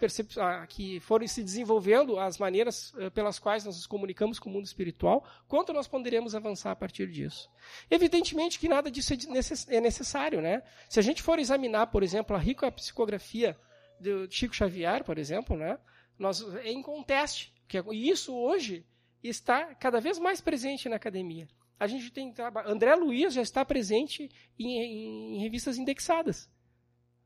que 0.67 0.99
forem 0.99 1.27
se 1.27 1.41
desenvolvendo 1.41 2.19
as 2.19 2.37
maneiras 2.37 2.93
eh, 2.97 3.09
pelas 3.09 3.39
quais 3.39 3.63
nós 3.63 3.77
nos 3.77 3.87
comunicamos 3.87 4.37
com 4.37 4.49
o 4.49 4.53
mundo 4.53 4.65
espiritual, 4.65 5.25
quanto 5.47 5.71
nós 5.71 5.87
poderemos 5.87 6.35
avançar 6.35 6.71
a 6.71 6.75
partir 6.75 7.09
disso. 7.09 7.49
Evidentemente 7.89 8.59
que 8.59 8.67
nada 8.67 8.91
disso 8.91 9.13
é, 9.13 9.75
é 9.77 9.79
necessário, 9.79 10.41
né? 10.41 10.61
Se 10.89 10.99
a 10.99 11.01
gente 11.01 11.23
for 11.23 11.39
examinar, 11.39 11.87
por 11.87 12.03
exemplo, 12.03 12.35
a 12.35 12.39
rica 12.39 12.69
psicografia 12.69 13.57
do 13.97 14.29
Chico 14.29 14.53
Xavier, 14.53 15.05
por 15.05 15.17
exemplo, 15.17 15.55
né? 15.55 15.79
Nós 16.19 16.41
é 16.57 16.71
inconteste 16.71 17.53
que 17.65 17.77
e 17.77 18.09
isso 18.09 18.35
hoje 18.35 18.85
está 19.23 19.73
cada 19.75 20.01
vez 20.01 20.19
mais 20.19 20.41
presente 20.41 20.89
na 20.89 20.97
academia. 20.97 21.47
A 21.79 21.87
gente 21.87 22.11
tem 22.11 22.33
André 22.65 22.93
Luiz 22.95 23.33
já 23.33 23.41
está 23.41 23.63
presente 23.63 24.29
em, 24.59 25.37
em 25.37 25.39
revistas 25.41 25.77
indexadas. 25.77 26.49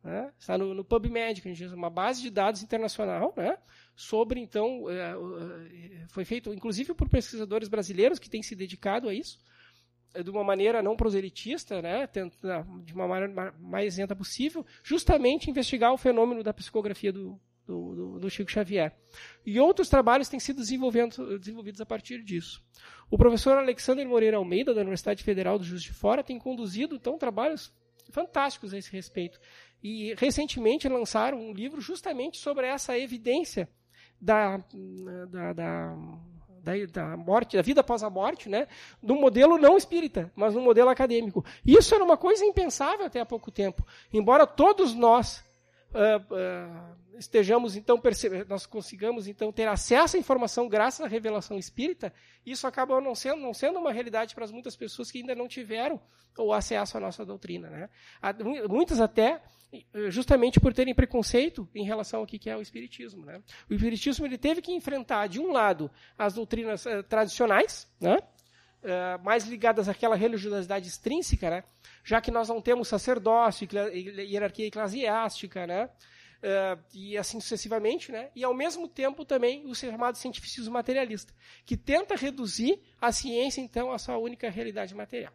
Né? 0.06 0.32
Está 0.38 0.56
no, 0.56 0.76
no 0.76 0.86
PubMed, 0.86 1.42
que 1.42 1.50
a 1.50 1.54
gente 1.54 1.74
uma 1.74 1.90
base 1.90 2.22
de 2.22 2.30
dados 2.30 2.62
internacional, 2.62 3.34
né? 3.36 3.58
sobre 3.96 4.40
então 4.40 4.88
é, 4.88 5.14
é, 5.14 6.08
foi 6.10 6.24
feito 6.24 6.54
inclusive 6.54 6.94
por 6.94 7.10
pesquisadores 7.10 7.68
brasileiros 7.68 8.20
que 8.20 8.30
têm 8.30 8.44
se 8.44 8.56
dedicado 8.56 9.10
a 9.10 9.14
isso 9.14 9.40
de 10.24 10.30
uma 10.30 10.44
maneira 10.44 10.82
não 10.82 10.96
proselitista, 10.96 11.82
né, 11.82 12.08
de 12.86 12.94
uma 12.94 13.06
maneira 13.06 13.54
mais 13.60 13.94
isenta 13.94 14.16
possível, 14.16 14.66
justamente 14.82 15.50
investigar 15.50 15.92
o 15.92 15.98
fenômeno 15.98 16.42
da 16.42 16.54
psicografia 16.54 17.12
do, 17.12 17.38
do, 17.68 17.96
do, 17.96 18.20
do 18.20 18.30
Chico 18.30 18.50
Xavier. 18.50 18.96
E 19.46 19.60
outros 19.60 19.90
trabalhos 19.90 20.30
têm 20.30 20.40
sido 20.40 20.62
desenvolvidos 20.62 21.82
a 21.82 21.86
partir 21.86 22.24
disso. 22.24 22.64
O 23.10 23.18
professor 23.18 23.58
Alexander 23.58 24.08
Moreira 24.08 24.38
Almeida, 24.38 24.74
da 24.74 24.80
Universidade 24.80 25.22
Federal 25.22 25.58
do 25.58 25.66
Juiz 25.66 25.84
de 25.84 25.92
Fora, 25.92 26.24
tem 26.24 26.40
conduzido 26.40 26.96
então 26.96 27.18
trabalhos 27.18 27.74
fantásticos 28.12 28.74
a 28.74 28.78
esse 28.78 28.92
respeito. 28.92 29.40
E 29.88 30.16
recentemente 30.16 30.90
lançaram 30.90 31.38
um 31.38 31.54
livro 31.54 31.80
justamente 31.80 32.40
sobre 32.40 32.66
essa 32.66 32.98
evidência 32.98 33.70
da, 34.20 34.58
da, 35.30 35.54
da 35.54 35.96
da, 36.92 37.16
morte, 37.16 37.56
da 37.56 37.62
vida 37.62 37.82
após 37.82 38.02
a 38.02 38.10
morte, 38.10 38.50
né, 38.50 38.68
no 39.00 39.14
modelo 39.14 39.60
não 39.60 39.78
espírita, 39.78 40.32
mas 40.36 40.56
no 40.56 40.62
modelo 40.62 40.90
acadêmico. 40.90 41.46
Isso 41.64 41.94
era 41.94 42.04
uma 42.04 42.18
coisa 42.18 42.44
impensável 42.44 43.06
até 43.06 43.20
há 43.20 43.26
pouco 43.28 43.52
tempo. 43.52 43.86
Embora 44.12 44.48
todos 44.48 44.96
nós 44.96 45.45
uh, 45.96 47.18
estejamos 47.18 47.76
então 47.76 48.02
nós 48.48 48.66
consigamos 48.66 49.28
então 49.28 49.52
ter 49.52 49.68
acesso 49.68 50.18
à 50.18 50.20
informação 50.20 50.68
graças 50.68 51.06
à 51.06 51.08
revelação 51.08 51.58
espírita, 51.58 52.14
isso 52.46 52.68
acaba 52.68 53.00
não 53.00 53.16
sendo, 53.16 53.42
não 53.42 53.54
sendo 53.54 53.80
uma 53.80 53.92
realidade 53.92 54.36
para 54.36 54.48
muitas 54.48 54.76
pessoas 54.76 55.10
que 55.10 55.20
ainda 55.20 55.34
não 55.34 55.48
tiveram 55.48 56.00
o 56.38 56.52
acesso 56.52 56.98
à 56.98 57.00
nossa 57.00 57.26
doutrina, 57.26 57.70
né? 57.70 57.90
Muitas 58.68 59.00
até 59.00 59.42
justamente 60.10 60.60
por 60.60 60.74
terem 60.74 60.94
preconceito 60.94 61.68
em 61.74 61.84
relação 61.84 62.22
ao 62.22 62.26
que 62.28 62.50
é 62.50 62.56
o 62.56 62.62
espiritismo, 62.62 63.26
né? 63.26 63.42
O 63.70 63.74
espiritismo 63.74 64.26
ele 64.26 64.38
teve 64.38 64.62
que 64.62 64.72
enfrentar 64.72 65.28
de 65.28 65.40
um 65.40 65.52
lado 65.52 65.90
as 66.18 66.34
doutrinas 66.34 66.86
uh, 66.86 67.04
tradicionais, 67.04 67.90
né? 68.00 68.18
Uh, 68.86 69.24
mais 69.24 69.46
ligadas 69.46 69.90
àquela 69.90 70.16
religiosidade 70.16 70.88
extrínseca, 70.88 71.50
né? 71.50 71.64
já 72.04 72.22
que 72.22 72.30
nós 72.30 72.50
não 72.50 72.62
temos 72.62 72.88
sacerdócio, 72.88 73.68
hierarquia 73.92 74.68
eclesiástica, 74.68 75.66
né? 75.66 75.90
Uh, 76.36 76.80
e 76.94 77.18
assim 77.18 77.40
sucessivamente, 77.40 78.12
né? 78.12 78.30
e 78.36 78.44
ao 78.44 78.54
mesmo 78.54 78.88
tempo 78.88 79.26
também 79.26 79.66
o 79.66 79.74
chamado 79.74 80.20
cientificismo 80.20 80.72
materialista, 80.72 81.34
que 81.66 81.76
tenta 81.76 82.16
reduzir 82.16 82.80
a 83.02 83.12
ciência, 83.12 83.60
então, 83.60 83.92
à 83.92 83.98
sua 83.98 84.18
única 84.18 84.52
realidade 84.52 84.94
material. 84.94 85.34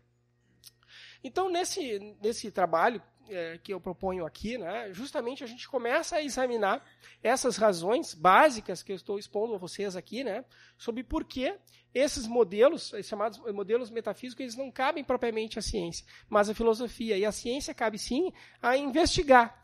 Então, 1.23 1.51
nesse, 1.51 2.17
nesse 2.23 2.51
trabalho 2.51 3.03
é, 3.29 3.59
que 3.59 3.73
eu 3.73 3.81
proponho 3.81 4.27
aqui, 4.27 4.59
né, 4.59 4.93
justamente 4.93 5.45
a 5.45 5.47
gente 5.47 5.69
começa 5.69 6.17
a 6.17 6.23
examinar 6.23 6.85
essas 7.23 7.57
razões 7.57 8.15
básicas 8.15 8.83
que 8.83 8.91
eu 8.91 8.97
estou 8.97 9.19
expondo 9.19 9.55
a 9.55 9.59
vocês 9.59 9.97
aqui, 9.97 10.25
né, 10.25 10.45
sobre 10.77 11.05
por 11.05 11.25
que 11.25 11.55
esses 11.93 12.27
modelos, 12.27 12.93
chamados 13.03 13.39
modelos 13.53 13.91
metafísicos, 13.91 14.41
eles 14.41 14.57
não 14.57 14.71
cabem 14.71 15.03
propriamente 15.03 15.59
à 15.59 15.63
ciência, 15.63 16.07
mas 16.29 16.49
à 16.49 16.55
filosofia. 16.55 17.19
E 17.19 17.25
a 17.25 17.33
ciência 17.33 17.75
cabe 17.75 17.99
sim 17.99 18.33
a 18.63 18.77
investigar, 18.77 19.61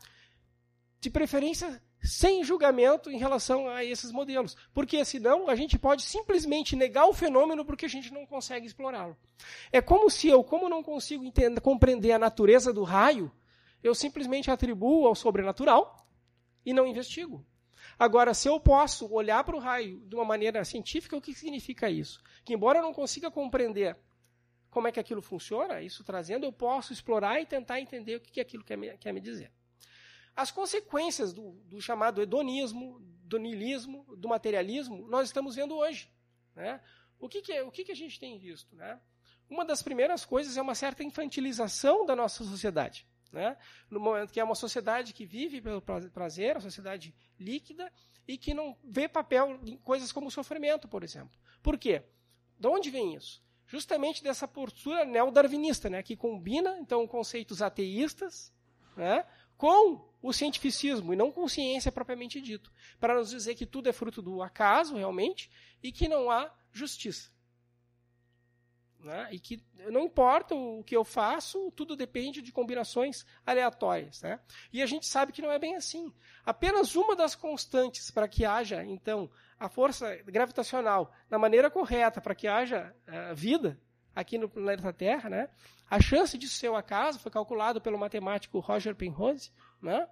de 0.99 1.09
preferência 1.09 1.81
sem 2.01 2.43
julgamento 2.43 3.09
em 3.09 3.17
relação 3.17 3.67
a 3.67 3.83
esses 3.83 4.11
modelos. 4.11 4.55
Porque 4.73 5.03
senão 5.03 5.49
a 5.49 5.55
gente 5.55 5.77
pode 5.77 6.03
simplesmente 6.03 6.75
negar 6.75 7.05
o 7.07 7.13
fenômeno 7.13 7.65
porque 7.65 7.85
a 7.85 7.89
gente 7.89 8.13
não 8.13 8.25
consegue 8.25 8.67
explorá-lo. 8.67 9.17
É 9.71 9.81
como 9.81 10.09
se 10.09 10.27
eu, 10.27 10.43
como 10.43 10.69
não 10.69 10.83
consigo 10.83 11.23
entender, 11.23 11.59
compreender 11.61 12.11
a 12.11 12.19
natureza 12.19 12.71
do 12.71 12.83
raio, 12.83 13.31
eu 13.83 13.93
simplesmente 13.93 14.51
atribuo 14.51 15.07
ao 15.07 15.15
sobrenatural 15.15 16.07
e 16.65 16.73
não 16.73 16.87
investigo. 16.87 17.45
Agora, 17.97 18.33
se 18.33 18.47
eu 18.47 18.59
posso 18.59 19.11
olhar 19.11 19.43
para 19.43 19.55
o 19.55 19.59
raio 19.59 19.99
de 20.01 20.15
uma 20.15 20.25
maneira 20.25 20.63
científica, 20.63 21.17
o 21.17 21.21
que 21.21 21.33
significa 21.33 21.89
isso? 21.89 22.21
Que 22.45 22.53
embora 22.53 22.79
eu 22.79 22.83
não 22.83 22.93
consiga 22.93 23.31
compreender 23.31 23.97
como 24.69 24.87
é 24.87 24.91
que 24.91 24.99
aquilo 24.99 25.21
funciona, 25.21 25.81
isso 25.81 26.03
trazendo, 26.03 26.45
eu 26.45 26.53
posso 26.53 26.93
explorar 26.93 27.41
e 27.41 27.45
tentar 27.45 27.79
entender 27.79 28.17
o 28.17 28.19
que, 28.19 28.31
que 28.31 28.41
aquilo 28.41 28.63
quer 28.63 28.77
me, 28.77 28.95
quer 28.97 29.11
me 29.11 29.19
dizer. 29.19 29.51
As 30.37 30.51
consequências 30.51 31.33
do, 31.33 31.53
do 31.65 31.81
chamado 31.81 32.21
hedonismo, 32.21 32.99
do 33.23 33.39
niilismo, 33.39 34.05
do 34.15 34.29
materialismo, 34.29 35.07
nós 35.07 35.27
estamos 35.27 35.55
vendo 35.55 35.75
hoje. 35.75 36.11
Né? 36.55 36.79
O, 37.19 37.27
que, 37.27 37.41
que, 37.41 37.51
é, 37.51 37.63
o 37.63 37.71
que, 37.71 37.83
que 37.83 37.91
a 37.91 37.95
gente 37.95 38.19
tem 38.19 38.37
visto? 38.37 38.75
Né? 38.75 39.01
Uma 39.49 39.65
das 39.65 39.81
primeiras 39.81 40.23
coisas 40.23 40.55
é 40.55 40.61
uma 40.61 40.75
certa 40.75 41.03
infantilização 41.03 42.05
da 42.05 42.15
nossa 42.15 42.43
sociedade. 42.43 43.07
Né? 43.31 43.57
No 43.89 43.99
momento 43.99 44.31
que 44.31 44.39
é 44.39 44.43
uma 44.43 44.53
sociedade 44.53 45.11
que 45.11 45.25
vive 45.25 45.59
pelo 45.59 45.81
prazer, 45.81 46.55
uma 46.55 46.61
sociedade 46.61 47.15
líquida, 47.39 47.91
e 48.27 48.37
que 48.37 48.53
não 48.53 48.77
vê 48.83 49.07
papel 49.07 49.59
em 49.65 49.77
coisas 49.77 50.11
como 50.11 50.29
sofrimento, 50.29 50.87
por 50.87 51.03
exemplo. 51.03 51.35
Por 51.63 51.79
quê? 51.79 52.03
De 52.59 52.67
onde 52.67 52.91
vem 52.91 53.15
isso? 53.15 53.43
Justamente 53.65 54.23
dessa 54.23 54.47
postura 54.47 55.03
neodarwinista, 55.03 55.89
né, 55.89 56.03
que 56.03 56.15
combina 56.15 56.77
então 56.79 57.07
conceitos 57.07 57.61
ateístas 57.61 58.53
né, 58.95 59.25
com 59.57 60.06
o 60.27 60.33
cientificismo 60.33 61.13
e 61.13 61.15
não 61.15 61.31
com 61.31 61.47
ciência 61.47 61.89
propriamente 61.89 62.41
dito, 62.41 62.69
para 62.99 63.15
nos 63.15 63.29
dizer 63.29 63.55
que 63.55 63.65
tudo 63.65 63.87
é 63.87 63.93
fruto 63.93 64.21
do 64.21 64.41
acaso 64.41 64.97
realmente 64.97 65.49
e 65.81 65.89
que 65.89 66.09
não 66.09 66.29
há 66.29 66.51
justiça. 66.69 67.31
Né? 68.99 69.29
E 69.31 69.39
que 69.39 69.63
não 69.89 70.01
importa 70.01 70.53
o 70.53 70.83
que 70.83 70.97
eu 70.97 71.05
faço, 71.05 71.71
tudo 71.71 71.95
depende 71.95 72.41
de 72.41 72.51
combinações 72.51 73.25
aleatórias. 73.45 74.21
Né? 74.21 74.37
E 74.73 74.81
a 74.81 74.85
gente 74.85 75.05
sabe 75.05 75.31
que 75.31 75.41
não 75.41 75.51
é 75.51 75.57
bem 75.57 75.77
assim. 75.77 76.13
Apenas 76.45 76.93
uma 76.95 77.15
das 77.15 77.33
constantes 77.33 78.11
para 78.11 78.27
que 78.27 78.43
haja, 78.43 78.83
então, 78.83 79.31
a 79.57 79.69
força 79.69 80.13
gravitacional 80.25 81.13
na 81.29 81.39
maneira 81.39 81.71
correta 81.71 82.19
para 82.19 82.35
que 82.35 82.49
haja 82.49 82.93
uh, 83.07 83.33
vida 83.33 83.79
aqui 84.13 84.37
no 84.37 84.49
planeta 84.49 84.91
Terra, 84.91 85.29
né? 85.29 85.49
a 85.89 86.01
chance 86.01 86.37
disso 86.37 86.55
ser 86.55 86.69
o 86.69 86.75
acaso 86.75 87.19
foi 87.19 87.31
calculado 87.31 87.79
pelo 87.79 87.97
matemático 87.97 88.59
Roger 88.59 88.93
Penrose, 88.93 89.51
né? 89.81 90.07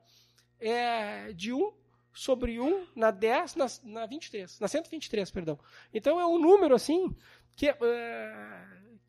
é 0.59 1.33
de 1.33 1.53
1 1.53 1.73
sobre 2.13 2.59
1 2.59 2.87
na 2.95 3.11
10, 3.11 3.55
na, 3.55 3.65
na 3.83 4.05
23, 4.05 4.59
na 4.59 4.67
123, 4.67 5.29
perdão. 5.31 5.59
Então 5.93 6.19
é 6.19 6.25
um 6.25 6.39
número 6.39 6.73
assim 6.73 7.13
que, 7.55 7.69
uh, 7.69 7.75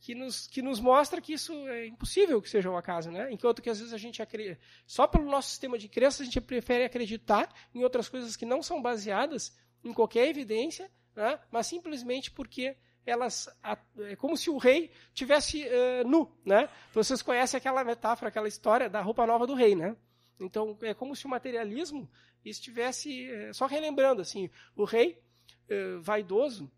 que, 0.01 0.15
nos, 0.15 0.47
que 0.49 0.61
nos 0.61 0.81
mostra 0.81 1.21
que 1.21 1.33
isso 1.33 1.53
é 1.69 1.87
impossível 1.87 2.43
que 2.43 2.51
seja 2.51 2.71
um 2.71 2.77
acaso, 2.77 3.11
né? 3.11 3.33
Enquanto 3.33 3.63
que 3.63 3.71
às 3.71 3.79
vezes 3.79 3.95
a 3.95 3.99
gente 3.99 4.21
acredita, 4.21 4.59
só 4.87 5.07
pelo 5.07 5.31
nosso 5.31 5.51
sistema 5.51 5.79
de 5.79 5.89
crença 5.89 6.23
a 6.23 6.27
gente 6.27 6.41
prefere 6.41 6.85
acreditar 6.85 7.53
em 7.75 7.85
outras 7.85 8.09
coisas 8.09 8.37
que 8.37 8.45
não 8.45 8.63
são 8.63 8.83
baseadas 8.83 9.57
em 9.85 9.93
qualquer 9.93 10.29
evidência, 10.29 10.91
né? 11.15 11.39
mas 11.51 11.69
simplesmente 11.69 12.31
porque 12.31 12.77
elas 13.07 13.49
é 14.01 14.17
como 14.17 14.37
se 14.37 14.51
o 14.51 14.59
rei 14.59 14.91
tivesse 15.15 15.65
uh, 15.65 16.09
nu, 16.09 16.37
né? 16.45 16.69
Vocês 16.93 17.23
conhecem 17.23 17.57
aquela 17.57 17.85
metáfora, 17.85 18.31
aquela 18.31 18.49
história 18.49 18.91
da 18.91 19.01
roupa 19.01 19.25
nova 19.25 19.47
do 19.47 19.55
rei, 19.55 19.77
né? 19.77 19.97
Então 20.39 20.77
é 20.83 20.93
como 20.95 21.17
se 21.17 21.27
o 21.27 21.29
materialismo 21.29 22.09
estivesse 22.45 23.29
uh, 23.31 23.55
só 23.55 23.67
relembrando 23.67 24.23
assim, 24.23 24.51
o 24.75 24.85
rei 24.85 25.19
uh, 25.71 26.01
vaidoso 26.01 26.71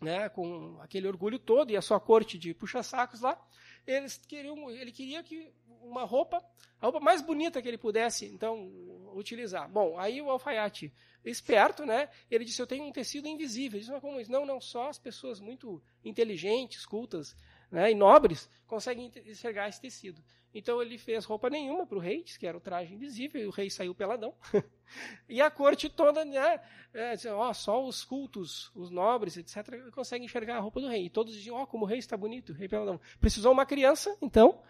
né, 0.00 0.28
com 0.28 0.78
aquele 0.80 1.08
orgulho 1.08 1.38
todo 1.38 1.70
e 1.70 1.76
a 1.76 1.82
sua 1.82 1.98
corte 1.98 2.38
de 2.38 2.52
puxa-sacos 2.52 3.20
lá, 3.20 3.40
eles 3.86 4.18
queriam, 4.18 4.70
ele 4.70 4.92
queria 4.92 5.22
que 5.22 5.52
uma 5.82 6.04
roupa, 6.04 6.42
a 6.80 6.86
roupa 6.86 7.00
mais 7.00 7.22
bonita 7.22 7.60
que 7.60 7.68
ele 7.68 7.78
pudesse, 7.78 8.26
então, 8.26 8.70
utilizar. 9.14 9.68
Bom, 9.70 9.98
aí 9.98 10.20
o 10.20 10.30
alfaiate, 10.30 10.92
esperto, 11.24 11.84
né, 11.84 12.08
ele 12.30 12.44
disse, 12.44 12.60
eu 12.60 12.66
tenho 12.66 12.84
um 12.84 12.92
tecido 12.92 13.28
invisível. 13.28 13.76
Ele 13.76 13.80
disse, 13.80 13.92
mas 13.92 14.00
como 14.00 14.20
isso? 14.20 14.32
Não, 14.32 14.46
não, 14.46 14.60
só 14.60 14.88
as 14.88 14.98
pessoas 14.98 15.40
muito 15.40 15.82
inteligentes, 16.04 16.86
cultas 16.86 17.36
né, 17.70 17.90
e 17.90 17.94
nobres 17.94 18.48
conseguem 18.66 19.12
enxergar 19.26 19.68
esse 19.68 19.80
tecido. 19.80 20.22
Então 20.54 20.80
ele 20.80 20.96
fez 20.96 21.24
roupa 21.24 21.50
nenhuma 21.50 21.84
para 21.84 21.98
o 21.98 22.00
rei, 22.00 22.22
que 22.22 22.46
era 22.46 22.56
o 22.56 22.60
traje 22.60 22.94
invisível, 22.94 23.42
e 23.42 23.46
o 23.46 23.50
rei 23.50 23.68
saiu 23.68 23.92
peladão. 23.92 24.32
e 25.28 25.40
a 25.40 25.50
corte 25.50 25.88
toda, 25.88 26.24
né, 26.24 26.60
é, 26.92 27.14
ó, 27.32 27.52
só 27.52 27.84
os 27.84 28.04
cultos, 28.04 28.70
os 28.72 28.88
nobres, 28.88 29.36
etc., 29.36 29.90
conseguem 29.90 30.26
enxergar 30.26 30.56
a 30.56 30.60
roupa 30.60 30.80
do 30.80 30.86
rei. 30.86 31.06
E 31.06 31.10
todos 31.10 31.34
diziam, 31.34 31.56
ó, 31.56 31.66
como 31.66 31.84
o 31.84 31.88
rei 31.88 31.98
está 31.98 32.16
bonito, 32.16 32.50
o 32.50 32.54
rei 32.54 32.68
peladão. 32.68 33.00
Precisou 33.18 33.52
uma 33.52 33.66
criança, 33.66 34.16
então, 34.22 34.62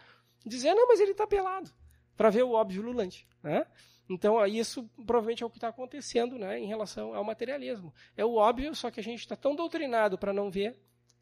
dizer, 0.47 0.73
não, 0.73 0.89
mas 0.89 1.01
ele 1.01 1.13
está 1.13 1.27
pelado, 1.27 1.71
para 2.17 2.31
ver 2.31 2.45
o 2.45 2.53
óbvio 2.53 2.81
lulante. 2.81 3.29
Né? 3.43 3.67
Então, 4.09 4.45
isso 4.47 4.89
provavelmente 5.07 5.43
é 5.43 5.47
o 5.47 5.51
que 5.51 5.59
está 5.59 5.69
acontecendo 5.69 6.39
né, 6.39 6.59
em 6.59 6.67
relação 6.67 7.15
ao 7.15 7.23
materialismo. 7.23 7.93
É 8.17 8.25
o 8.25 8.37
óbvio, 8.37 8.75
só 8.75 8.91
que 8.91 9.01
a 9.01 9.03
gente 9.03 9.21
está 9.21 9.37
tão 9.37 9.55
doutrinado 9.55 10.17
para 10.17 10.33
não 10.33 10.51
ver 10.51 10.81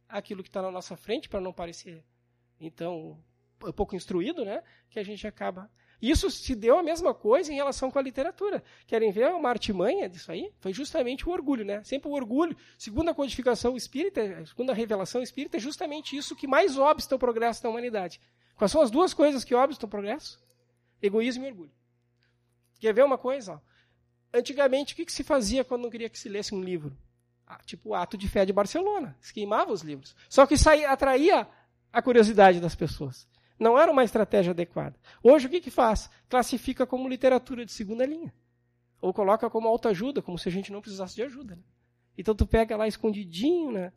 aquilo 0.09 0.43
que 0.43 0.49
está 0.49 0.63
na 0.63 0.71
nossa 0.71 0.97
frente, 0.97 1.29
para 1.29 1.41
não 1.41 1.53
parecer, 1.53 2.05
então, 2.63 3.19
pouco 3.73 3.95
instruído, 3.95 4.45
né, 4.45 4.63
que 4.91 4.99
a 4.99 5.03
gente 5.03 5.27
acaba. 5.27 5.71
Isso 6.03 6.29
se 6.33 6.57
deu 6.57 6.79
a 6.79 6.83
mesma 6.83 7.15
coisa 7.15 7.53
em 7.53 7.55
relação 7.55 7.89
com 7.89 7.99
a 7.99 8.03
literatura. 8.03 8.65
Querem 8.89 9.13
ver 9.13 9.29
uma 9.29 9.49
artimanha 9.49 10.09
disso 10.09 10.33
aí? 10.33 10.53
Foi 10.59 10.73
justamente 10.73 11.29
o 11.29 11.33
orgulho, 11.33 11.65
né? 11.65 11.85
Sempre 11.85 12.09
o 12.09 12.13
orgulho, 12.13 12.57
segundo 12.77 13.11
a 13.11 13.15
codificação 13.15 13.77
espírita, 13.77 14.45
segundo 14.45 14.71
a 14.71 14.75
revelação 14.75 15.23
espírita, 15.23 15.59
é 15.59 15.61
justamente 15.61 16.17
isso 16.17 16.35
que 16.35 16.49
mais 16.49 16.77
obsta 16.77 17.15
o 17.15 17.19
progresso 17.19 17.63
da 17.63 17.69
humanidade. 17.69 18.21
Quais 18.57 18.73
são 18.73 18.83
as 18.83 18.91
duas 18.91 19.15
coisas 19.15 19.45
que 19.45 19.55
obstam 19.55 19.87
o 19.87 19.91
progresso? 19.91 20.43
Egoísmo 21.01 21.45
e 21.45 21.49
orgulho. 21.49 21.73
Quer 22.81 22.93
ver 22.93 23.05
uma 23.05 23.17
coisa? 23.17 23.63
Antigamente, 24.35 24.95
o 24.95 24.97
que, 24.97 25.13
se 25.13 25.23
fazia 25.23 25.63
quando 25.63 25.83
não 25.83 25.91
queria 25.91 26.09
que 26.09 26.19
se 26.19 26.29
lesse 26.29 26.53
um 26.53 26.61
livro? 26.61 26.97
Ah, 27.47 27.61
tipo 27.65 27.91
o 27.91 27.95
ato 27.95 28.17
de 28.17 28.29
fé 28.29 28.45
de 28.45 28.53
Barcelona. 28.53 29.17
Se 29.21 29.33
queimava 29.33 29.73
os 29.73 29.83
livros. 29.83 30.17
Só 30.29 30.47
que 30.47 30.55
isso 30.55 30.69
aí 30.69 30.85
atraía 30.85 31.47
a 31.93 32.03
curiosidade 32.03 32.59
das 32.59 32.75
pessoas. 32.75 33.29
Não 33.63 33.79
era 33.79 33.93
uma 33.93 34.03
estratégia 34.03 34.51
adequada. 34.51 34.99
Hoje, 35.23 35.47
o 35.47 35.51
que, 35.51 35.61
que 35.61 35.71
faz? 35.71 36.11
Classifica 36.29 36.85
como 36.85 37.09
literatura 37.09 37.65
de 37.65 37.71
segunda 37.71 38.05
linha. 38.05 38.35
Ou 39.01 39.15
coloca 39.15 39.49
como 39.49 39.69
autoajuda, 39.69 40.21
como 40.21 40.37
se 40.37 40.49
a 40.49 40.53
gente 40.53 40.73
não 40.73 40.81
precisasse 40.81 41.15
de 41.15 41.23
ajuda. 41.23 41.55
Né? 41.55 41.63
Então, 42.19 42.35
tu 42.35 42.45
pega 42.45 42.77
lá 42.77 42.89
escondidinho, 42.89 43.71
né? 43.71 43.93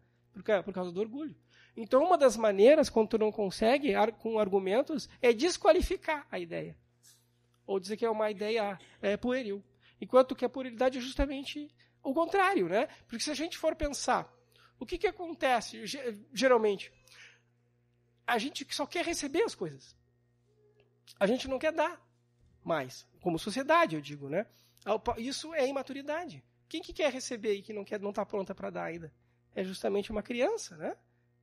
por 0.64 0.72
causa 0.72 0.92
do 0.92 1.00
orgulho. 1.00 1.36
Então, 1.76 2.04
uma 2.04 2.16
das 2.16 2.38
maneiras, 2.38 2.92
quando 2.92 3.10
tu 3.10 3.18
não 3.18 3.32
consegue, 3.32 3.94
com 4.20 4.38
argumentos, 4.38 5.10
é 5.20 5.34
desqualificar 5.34 6.28
a 6.30 6.38
ideia. 6.38 6.78
Ou 7.66 7.80
dizer 7.80 7.98
que 7.98 8.06
é 8.06 8.10
uma 8.10 8.30
ideia 8.30 8.78
é, 9.02 9.18
pueril. 9.18 9.64
Enquanto 10.00 10.36
que 10.36 10.46
a 10.46 10.50
puerilidade 10.50 11.00
é 11.00 11.02
justamente 11.02 11.74
o 12.04 12.14
contrário, 12.14 12.70
né? 12.70 12.88
Porque 13.08 13.24
se 13.24 13.32
a 13.32 13.36
gente 13.36 13.58
for 13.58 13.76
pensar, 13.76 14.32
o 14.80 14.86
que, 14.86 15.00
que 15.00 15.08
acontece 15.08 15.82
geralmente? 16.32 16.92
A 18.26 18.38
gente 18.38 18.66
só 18.74 18.86
quer 18.86 19.06
receber 19.06 19.44
as 19.44 19.54
coisas. 19.54 19.96
A 21.20 21.28
gente 21.28 21.48
não 21.48 21.60
quer 21.60 21.72
dar 21.72 22.02
mais. 22.64 23.08
Como 23.22 23.38
sociedade, 23.38 23.96
eu 23.96 24.02
digo, 24.02 24.30
né? 24.30 24.46
Isso 25.18 25.54
é 25.54 25.68
imaturidade. 25.68 26.44
Quem 26.68 26.82
que 26.82 26.94
quer 26.94 27.12
receber 27.12 27.54
e 27.54 27.62
que 27.62 27.74
não 27.74 27.84
quer, 27.84 28.00
não 28.00 28.10
está 28.10 28.26
pronta 28.26 28.54
para 28.56 28.70
dar 28.70 28.86
ainda? 28.86 29.14
É 29.54 29.64
justamente 29.64 30.12
uma 30.12 30.24
criança, 30.24 30.76
né? 30.76 30.98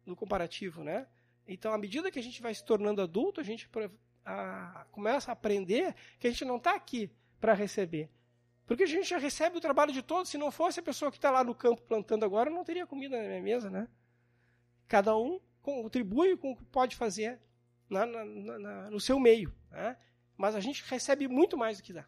No 0.04 0.16
comparativo, 0.16 0.82
né? 0.82 1.06
Então, 1.46 1.72
à 1.72 1.78
medida 1.78 2.10
que 2.10 2.18
a 2.18 2.22
gente 2.22 2.42
vai 2.42 2.54
se 2.54 2.64
tornando 2.64 3.00
adulto, 3.00 3.40
a 3.40 3.44
gente 3.44 3.68
a, 4.24 4.86
começa 4.90 5.30
a 5.30 5.32
aprender 5.32 5.94
que 6.18 6.26
a 6.26 6.30
gente 6.30 6.44
não 6.44 6.56
está 6.56 6.74
aqui 6.74 7.10
para 7.40 7.54
receber. 7.54 8.10
Porque 8.66 8.84
a 8.84 8.86
gente 8.86 9.08
já 9.08 9.18
recebe 9.18 9.56
o 9.58 9.60
trabalho 9.60 9.92
de 9.92 10.02
todos. 10.02 10.30
Se 10.30 10.38
não 10.38 10.50
fosse 10.50 10.80
a 10.80 10.82
pessoa 10.82 11.10
que 11.10 11.18
está 11.18 11.30
lá 11.30 11.42
no 11.42 11.54
campo 11.54 11.82
plantando 11.82 12.24
agora, 12.24 12.50
não 12.50 12.64
teria 12.64 12.86
comida 12.86 13.20
na 13.20 13.28
minha 13.28 13.42
mesa, 13.42 13.70
né? 13.70 13.88
Cada 14.86 15.16
um 15.16 15.40
contribui 15.62 16.36
com 16.36 16.52
o 16.52 16.56
que 16.56 16.64
pode 16.64 16.96
fazer 16.96 17.40
na, 17.88 18.04
na, 18.04 18.24
na, 18.24 18.90
no 18.90 19.00
seu 19.00 19.18
meio. 19.18 19.54
Né? 19.70 19.96
Mas 20.36 20.54
a 20.54 20.60
gente 20.60 20.84
recebe 20.88 21.28
muito 21.28 21.56
mais 21.56 21.78
do 21.78 21.82
que 21.82 21.92
dá. 21.92 22.04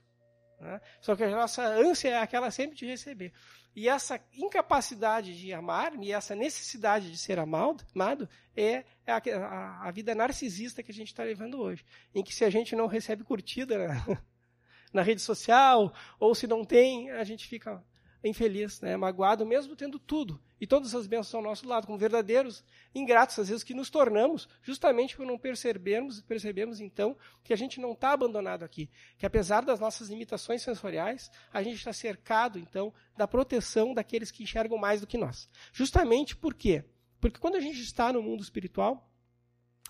Né? 0.61 0.81
Só 1.01 1.15
que 1.15 1.25
a 1.25 1.31
nossa 1.31 1.65
ânsia 1.65 2.09
é 2.11 2.19
aquela 2.19 2.51
sempre 2.51 2.77
de 2.77 2.87
receber. 2.87 3.33
E 3.77 3.89
essa 3.89 4.21
incapacidade 4.33 5.37
de 5.37 5.53
amar 5.53 5.95
e 6.01 6.13
essa 6.13 6.35
necessidade 6.35 7.11
de 7.11 7.19
ser 7.19 7.39
amado, 7.41 8.29
é, 8.57 8.85
é 9.05 9.13
a, 9.13 9.17
a, 9.17 9.89
a, 9.89 9.91
vida 9.91 10.15
narcisista 10.15 10.83
que 10.83 10.93
a 10.93 10.95
gente 10.95 11.09
está 11.09 11.25
levando 11.25 11.61
hoje. 11.61 11.85
Em 12.15 12.23
que 12.23 12.33
se 12.33 12.45
a 12.45 12.51
gente 12.51 12.77
não 12.77 12.87
recebe 12.87 13.25
curtida 13.25 13.89
na, 13.89 14.19
na 14.93 15.03
rede 15.03 15.21
social, 15.21 15.93
ou 16.21 16.35
se 16.37 16.47
não 16.47 16.65
tem, 16.65 17.11
a 17.11 17.25
gente 17.25 17.49
fica 17.49 17.83
infeliz, 18.29 18.81
né, 18.81 18.97
magoado, 18.97 19.45
mesmo 19.45 19.77
tendo 19.77 19.99
tudo. 19.99 20.41
E 20.61 20.67
todas 20.67 20.95
as 20.95 21.07
bênçãos 21.07 21.35
ao 21.35 21.43
nosso 21.43 21.69
lado, 21.69 21.87
como 21.87 21.99
verdadeiros 21.99 22.65
ingratos, 22.95 23.39
às 23.39 23.49
vezes, 23.49 23.63
que 23.63 23.75
nos 23.75 23.91
tornamos, 23.91 24.49
justamente 24.63 25.17
por 25.17 25.27
não 25.27 25.39
percebermos, 25.39 26.23
percebemos 26.23 26.81
então 26.81 27.17
que 27.43 27.53
a 27.53 27.57
gente 27.57 27.81
não 27.81 27.93
está 27.93 28.13
abandonado 28.13 28.65
aqui. 28.65 28.89
Que 29.19 29.27
apesar 29.27 29.65
das 29.65 29.79
nossas 29.79 30.09
limitações 30.09 30.63
sensoriais, 30.63 31.31
a 31.53 31.63
gente 31.63 31.77
está 31.77 31.93
cercado, 31.93 32.59
então, 32.59 32.93
da 33.17 33.29
proteção 33.29 33.93
daqueles 33.93 34.31
que 34.31 34.43
enxergam 34.43 34.79
mais 34.79 35.01
do 35.03 35.07
que 35.07 35.19
nós. 35.19 35.49
Justamente 35.73 36.35
por 36.35 36.55
quê? 36.55 36.85
Porque 37.21 37.39
quando 37.39 37.57
a 37.57 37.61
gente 37.61 37.81
está 37.81 38.13
no 38.13 38.23
mundo 38.23 38.43
espiritual, 38.43 39.11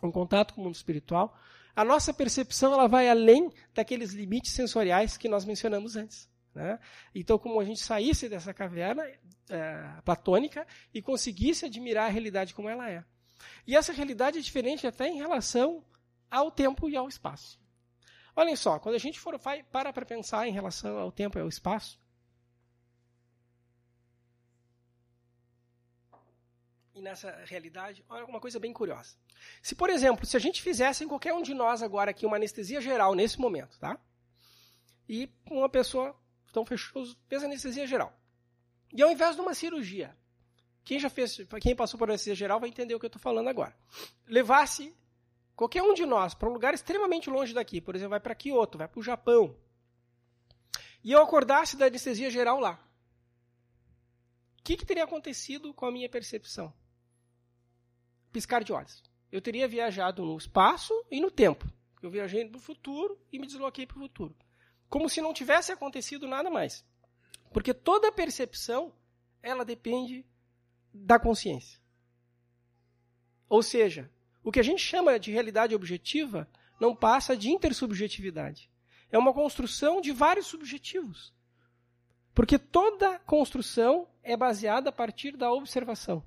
em 0.02 0.10
contato 0.10 0.54
com 0.54 0.60
o 0.60 0.64
mundo 0.64 0.74
espiritual, 0.74 1.38
a 1.76 1.84
nossa 1.84 2.12
percepção 2.12 2.72
ela 2.72 2.86
vai 2.86 3.08
além 3.08 3.50
daqueles 3.74 4.12
limites 4.12 4.52
sensoriais 4.52 5.16
que 5.16 5.28
nós 5.28 5.44
mencionamos 5.44 5.96
antes. 5.96 6.28
Né? 6.54 6.78
Então, 7.14 7.38
como 7.38 7.60
a 7.60 7.64
gente 7.64 7.80
saísse 7.80 8.28
dessa 8.28 8.54
caverna 8.54 9.04
é, 9.48 10.00
platônica 10.04 10.66
e 10.92 11.02
conseguisse 11.02 11.66
admirar 11.66 12.06
a 12.06 12.10
realidade 12.10 12.54
como 12.54 12.68
ela 12.68 12.88
é. 12.88 13.04
E 13.66 13.76
essa 13.76 13.92
realidade 13.92 14.38
é 14.38 14.40
diferente 14.40 14.86
até 14.86 15.08
em 15.08 15.16
relação 15.16 15.84
ao 16.30 16.50
tempo 16.50 16.88
e 16.88 16.96
ao 16.96 17.08
espaço. 17.08 17.60
Olhem 18.36 18.56
só, 18.56 18.78
quando 18.78 18.94
a 18.94 18.98
gente 18.98 19.18
for 19.18 19.38
para 19.38 19.92
para 19.92 20.06
pensar 20.06 20.46
em 20.46 20.52
relação 20.52 20.98
ao 20.98 21.12
tempo 21.12 21.38
e 21.38 21.40
ao 21.40 21.48
espaço, 21.48 22.00
e 26.94 27.00
nessa 27.00 27.30
realidade, 27.44 28.04
olha 28.08 28.24
uma 28.24 28.40
coisa 28.40 28.60
bem 28.60 28.72
curiosa. 28.72 29.16
Se, 29.60 29.74
por 29.74 29.90
exemplo, 29.90 30.24
se 30.24 30.36
a 30.36 30.40
gente 30.40 30.62
fizesse 30.62 31.04
em 31.04 31.08
qualquer 31.08 31.34
um 31.34 31.42
de 31.42 31.52
nós 31.52 31.82
agora 31.82 32.12
aqui 32.12 32.24
uma 32.24 32.36
anestesia 32.36 32.80
geral 32.80 33.14
nesse 33.14 33.40
momento, 33.40 33.78
tá? 33.78 33.98
E 35.08 35.28
uma 35.50 35.68
pessoa, 35.68 36.16
então 36.54 36.64
fechou, 36.64 37.04
fez 37.26 37.42
anestesia 37.42 37.84
geral. 37.84 38.16
E 38.92 39.02
ao 39.02 39.10
invés 39.10 39.34
de 39.34 39.42
uma 39.42 39.54
cirurgia, 39.54 40.16
quem 40.84 41.00
já 41.00 41.10
fez, 41.10 41.40
quem 41.60 41.74
passou 41.74 41.98
por 41.98 42.08
anestesia 42.08 42.36
geral 42.36 42.60
vai 42.60 42.68
entender 42.68 42.94
o 42.94 43.00
que 43.00 43.06
eu 43.06 43.08
estou 43.08 43.20
falando 43.20 43.48
agora. 43.48 43.76
Levasse 44.24 44.94
qualquer 45.56 45.82
um 45.82 45.92
de 45.92 46.06
nós 46.06 46.32
para 46.32 46.48
um 46.48 46.52
lugar 46.52 46.72
extremamente 46.72 47.28
longe 47.28 47.52
daqui, 47.52 47.80
por 47.80 47.96
exemplo, 47.96 48.10
vai 48.10 48.20
para 48.20 48.34
Kyoto, 48.36 48.78
vai 48.78 48.86
para 48.86 49.00
o 49.00 49.02
Japão, 49.02 49.56
e 51.04 51.12
eu 51.12 51.20
acordasse 51.20 51.76
da 51.76 51.84
anestesia 51.84 52.30
geral 52.30 52.58
lá, 52.58 52.80
o 54.58 54.62
que, 54.62 54.74
que 54.74 54.86
teria 54.86 55.04
acontecido 55.04 55.74
com 55.74 55.84
a 55.84 55.92
minha 55.92 56.08
percepção? 56.08 56.72
Piscar 58.32 58.64
de 58.64 58.72
olhos. 58.72 59.02
Eu 59.30 59.42
teria 59.42 59.68
viajado 59.68 60.24
no 60.24 60.38
espaço 60.38 60.94
e 61.10 61.20
no 61.20 61.30
tempo. 61.30 61.70
Eu 62.00 62.08
viajei 62.08 62.48
para 62.48 62.56
o 62.56 62.60
futuro 62.60 63.18
e 63.30 63.38
me 63.38 63.46
desloquei 63.46 63.86
para 63.86 63.98
o 63.98 64.00
futuro. 64.00 64.34
Como 64.94 65.10
se 65.10 65.20
não 65.20 65.34
tivesse 65.34 65.72
acontecido 65.72 66.28
nada 66.28 66.48
mais. 66.48 66.86
Porque 67.52 67.74
toda 67.74 68.12
percepção, 68.12 68.92
ela 69.42 69.64
depende 69.64 70.24
da 70.92 71.18
consciência. 71.18 71.80
Ou 73.48 73.60
seja, 73.60 74.08
o 74.40 74.52
que 74.52 74.60
a 74.60 74.62
gente 74.62 74.80
chama 74.80 75.18
de 75.18 75.32
realidade 75.32 75.74
objetiva 75.74 76.48
não 76.78 76.94
passa 76.94 77.36
de 77.36 77.50
intersubjetividade. 77.50 78.70
É 79.10 79.18
uma 79.18 79.34
construção 79.34 80.00
de 80.00 80.12
vários 80.12 80.46
subjetivos. 80.46 81.34
Porque 82.32 82.56
toda 82.56 83.18
construção 83.18 84.08
é 84.22 84.36
baseada 84.36 84.90
a 84.90 84.92
partir 84.92 85.36
da 85.36 85.50
observação. 85.52 86.22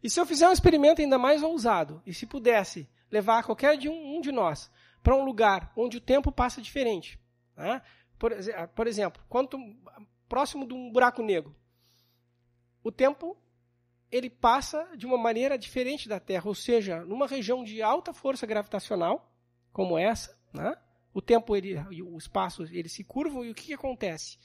E 0.00 0.08
se 0.08 0.20
eu 0.20 0.24
fizer 0.24 0.48
um 0.48 0.52
experimento 0.52 1.02
ainda 1.02 1.18
mais 1.18 1.42
ousado, 1.42 2.00
e 2.06 2.14
se 2.14 2.26
pudesse 2.26 2.88
levar 3.10 3.42
qualquer 3.42 3.76
de 3.76 3.88
um, 3.88 4.18
um 4.18 4.20
de 4.20 4.30
nós 4.30 4.70
para 5.02 5.16
um 5.16 5.24
lugar 5.24 5.72
onde 5.76 5.96
o 5.96 6.00
tempo 6.00 6.30
passa 6.30 6.60
diferente, 6.60 7.18
né? 7.56 7.82
por, 8.18 8.32
por 8.74 8.86
exemplo, 8.86 9.22
quanto 9.28 9.58
próximo 10.28 10.66
de 10.66 10.74
um 10.74 10.90
buraco 10.90 11.22
negro, 11.22 11.54
o 12.82 12.92
tempo 12.92 13.36
ele 14.10 14.28
passa 14.28 14.86
de 14.96 15.06
uma 15.06 15.16
maneira 15.16 15.56
diferente 15.56 16.08
da 16.08 16.20
Terra, 16.20 16.46
ou 16.46 16.54
seja, 16.54 17.04
numa 17.04 17.26
região 17.26 17.64
de 17.64 17.82
alta 17.82 18.12
força 18.12 18.46
gravitacional, 18.46 19.34
como 19.72 19.98
essa, 19.98 20.38
né? 20.52 20.76
o 21.14 21.20
tempo 21.20 21.56
ele, 21.56 21.78
o 22.02 22.16
espaço 22.16 22.62
ele 22.64 22.88
se 22.88 23.02
curvam 23.02 23.44
e 23.44 23.50
o 23.50 23.54
que, 23.54 23.66
que 23.66 23.74
acontece? 23.74 24.38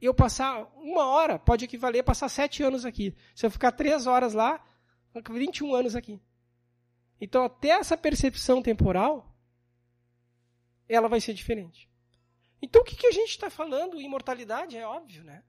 Eu 0.00 0.14
passar 0.14 0.64
uma 0.76 1.06
hora 1.06 1.38
pode 1.38 1.64
equivaler 1.64 2.00
a 2.00 2.04
passar 2.04 2.28
sete 2.28 2.62
anos 2.62 2.84
aqui. 2.84 3.14
Se 3.34 3.46
eu 3.46 3.50
ficar 3.50 3.72
três 3.72 4.06
horas 4.06 4.34
lá, 4.34 4.62
21 5.30 5.74
anos 5.74 5.96
aqui. 5.96 6.20
Então 7.20 7.44
até 7.44 7.70
essa 7.70 7.96
percepção 7.96 8.60
temporal, 8.60 9.33
ela 10.88 11.08
vai 11.08 11.20
ser 11.20 11.34
diferente. 11.34 11.88
Então 12.60 12.82
o 12.82 12.84
que, 12.84 12.96
que 12.96 13.06
a 13.06 13.12
gente 13.12 13.30
está 13.30 13.50
falando? 13.50 14.00
Imortalidade 14.00 14.76
é 14.76 14.86
óbvio, 14.86 15.22
né? 15.24 15.42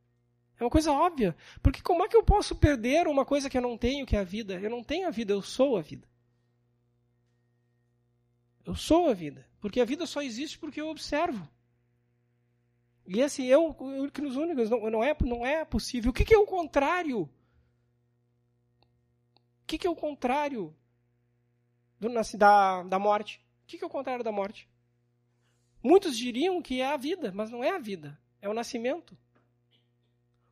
É 0.59 0.63
uma 0.63 0.69
coisa 0.69 0.91
óbvia. 0.91 1.35
Porque 1.61 1.81
como 1.81 2.03
é 2.03 2.07
que 2.07 2.15
eu 2.15 2.23
posso 2.23 2.55
perder 2.55 3.07
uma 3.07 3.25
coisa 3.25 3.49
que 3.49 3.57
eu 3.57 3.61
não 3.61 3.77
tenho, 3.77 4.05
que 4.05 4.15
é 4.15 4.19
a 4.19 4.23
vida? 4.23 4.55
Eu 4.55 4.69
não 4.69 4.83
tenho 4.83 5.07
a 5.07 5.11
vida, 5.11 5.33
eu 5.33 5.41
sou 5.41 5.77
a 5.77 5.81
vida. 5.81 6.07
Eu 8.65 8.75
sou 8.75 9.09
a 9.09 9.13
vida. 9.13 9.47
Porque 9.59 9.79
a 9.79 9.85
vida 9.85 10.05
só 10.05 10.21
existe 10.21 10.57
porque 10.57 10.81
eu 10.81 10.89
observo. 10.89 11.47
E 13.07 13.19
esse 13.19 13.45
eu, 13.45 13.75
eu 13.79 14.11
que 14.11 14.21
nos 14.21 14.35
únicos, 14.35 14.69
não, 14.69 14.89
não, 14.89 15.03
é, 15.03 15.15
não 15.21 15.45
é 15.45 15.63
possível. 15.63 16.09
O 16.11 16.13
que, 16.13 16.25
que 16.25 16.33
é 16.33 16.37
o 16.37 16.45
contrário? 16.45 17.21
O 17.21 17.29
que, 19.67 19.77
que 19.77 19.85
é 19.85 19.89
o 19.89 19.95
contrário 19.95 20.75
do, 21.99 22.09
da, 22.37 22.83
da 22.83 22.99
morte? 22.99 23.43
O 23.63 23.67
que, 23.67 23.77
que 23.77 23.83
é 23.83 23.87
o 23.87 23.89
contrário 23.89 24.23
da 24.23 24.31
morte? 24.31 24.67
Muitos 25.85 26.17
diriam 26.17 26.63
que 26.63 26.81
é 26.81 26.87
a 26.87 26.97
vida, 26.97 27.31
mas 27.31 27.51
não 27.51 27.63
é 27.63 27.69
a 27.69 27.77
vida, 27.77 28.19
é 28.41 28.49
o 28.49 28.55
nascimento. 28.55 29.15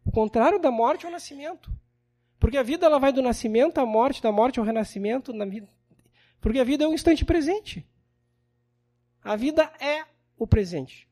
O 0.06 0.12
contrário 0.12 0.60
da 0.60 0.70
morte 0.70 1.08
é 1.08 1.10
o 1.10 1.12
nascimento. 1.12 1.72
Porque 2.40 2.56
a 2.56 2.62
vida 2.62 2.86
ela 2.86 3.00
vai 3.00 3.12
do 3.12 3.20
nascimento 3.20 3.80
à 3.80 3.86
morte, 3.86 4.22
da 4.22 4.32
morte 4.32 4.60
ao 4.60 4.66
renascimento. 4.66 5.34
Porque 6.40 6.60
a 6.60 6.64
vida 6.64 6.84
é 6.84 6.88
o 6.88 6.94
instante 6.94 7.26
presente. 7.26 7.84
A 9.24 9.36
vida 9.36 9.64
é 9.80 10.06
o 10.38 10.46
presente. 10.46 11.10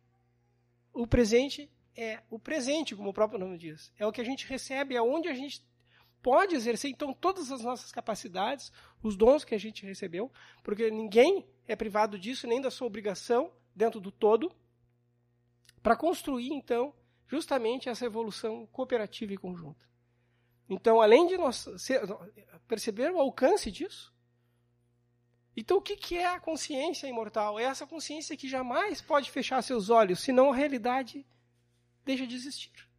O 0.93 1.07
presente 1.07 1.67
é 1.97 2.19
o 2.29 2.38
presente, 2.38 2.95
como 2.95 3.10
o 3.10 3.13
próprio 3.13 3.39
nome 3.39 3.57
diz. 3.57 3.91
É 3.97 4.05
o 4.05 4.12
que 4.12 4.21
a 4.21 4.25
gente 4.25 4.45
recebe, 4.45 4.95
é 4.95 5.01
onde 5.01 5.29
a 5.29 5.34
gente 5.34 5.65
pode 6.21 6.53
exercer 6.53 6.91
então 6.91 7.12
todas 7.12 7.51
as 7.51 7.63
nossas 7.63 7.91
capacidades, 7.91 8.71
os 9.01 9.15
dons 9.15 9.43
que 9.43 9.55
a 9.55 9.60
gente 9.60 9.84
recebeu, 9.84 10.31
porque 10.62 10.91
ninguém 10.91 11.43
é 11.67 11.75
privado 11.75 12.19
disso, 12.19 12.45
nem 12.45 12.62
da 12.62 12.69
sua 12.69 12.86
obrigação 12.86 13.51
dentro 13.75 13.99
do 13.99 14.12
todo, 14.12 14.51
para 15.81 15.95
construir 15.95 16.51
então 16.53 16.93
justamente 17.27 17.89
essa 17.89 18.05
evolução 18.05 18.67
cooperativa 18.67 19.34
e 19.34 19.38
conjunta. 19.38 19.89
Então, 20.69 21.01
além 21.01 21.27
de 21.27 21.38
nós 21.38 21.67
perceber 22.67 23.12
o 23.12 23.19
alcance 23.19 23.71
disso, 23.71 24.13
então 25.55 25.77
o 25.77 25.81
que 25.81 26.17
é 26.17 26.27
a 26.27 26.39
consciência 26.39 27.07
imortal? 27.07 27.60
É 27.60 27.63
essa 27.63 27.86
consciência 27.86 28.38
que 28.38 28.47
jamais 28.47 29.01
pode 29.01 29.29
fechar 29.29 29.62
seus 29.62 29.89
olhos, 29.89 30.19
senão 30.19 30.51
a 30.51 30.55
realidade 30.55 31.25
deixa 32.05 32.25
de 32.25 32.36
existir. 32.36 32.89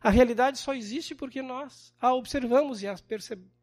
A 0.00 0.10
realidade 0.10 0.58
só 0.58 0.72
existe 0.72 1.14
porque 1.14 1.42
nós 1.42 1.94
a 2.00 2.14
observamos 2.14 2.82
e 2.82 2.86
a, 2.86 2.96
percebemos 2.96 3.55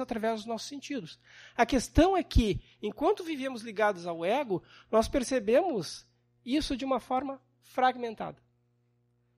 através 0.00 0.36
dos 0.36 0.46
nossos 0.46 0.68
sentidos. 0.68 1.18
A 1.56 1.64
questão 1.64 2.16
é 2.16 2.22
que, 2.22 2.60
enquanto 2.82 3.24
vivemos 3.24 3.62
ligados 3.62 4.06
ao 4.06 4.24
ego, 4.24 4.62
nós 4.90 5.08
percebemos 5.08 6.06
isso 6.44 6.76
de 6.76 6.84
uma 6.84 7.00
forma 7.00 7.40
fragmentada 7.62 8.44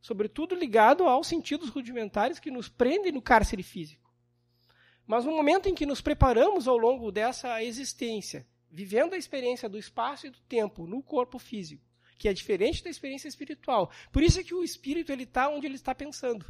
sobretudo 0.06 0.54
ligado 0.54 1.02
aos 1.02 1.26
sentidos 1.26 1.68
rudimentares 1.68 2.38
que 2.38 2.48
nos 2.48 2.68
prendem 2.68 3.10
no 3.10 3.20
cárcere 3.20 3.64
físico. 3.64 4.08
Mas 5.04 5.24
no 5.24 5.32
momento 5.32 5.68
em 5.68 5.74
que 5.74 5.84
nos 5.84 6.00
preparamos 6.00 6.68
ao 6.68 6.78
longo 6.78 7.10
dessa 7.10 7.60
existência, 7.60 8.46
vivendo 8.70 9.14
a 9.14 9.16
experiência 9.16 9.68
do 9.68 9.76
espaço 9.76 10.28
e 10.28 10.30
do 10.30 10.38
tempo 10.42 10.86
no 10.86 11.02
corpo 11.02 11.40
físico, 11.40 11.84
que 12.16 12.28
é 12.28 12.32
diferente 12.32 12.84
da 12.84 12.90
experiência 12.90 13.26
espiritual. 13.26 13.90
Por 14.12 14.22
isso 14.22 14.38
é 14.38 14.44
que 14.44 14.54
o 14.54 14.62
espírito 14.62 15.10
ele 15.10 15.24
está 15.24 15.48
onde 15.48 15.66
ele 15.66 15.74
está 15.74 15.92
pensando. 15.92 16.46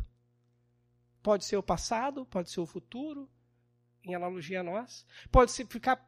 Pode 1.26 1.44
ser 1.44 1.56
o 1.56 1.62
passado, 1.62 2.24
pode 2.24 2.52
ser 2.52 2.60
o 2.60 2.66
futuro, 2.66 3.28
em 4.04 4.14
analogia 4.14 4.60
a 4.60 4.62
nós. 4.62 5.04
Pode 5.28 5.50
ser 5.50 5.66
ficar 5.66 6.00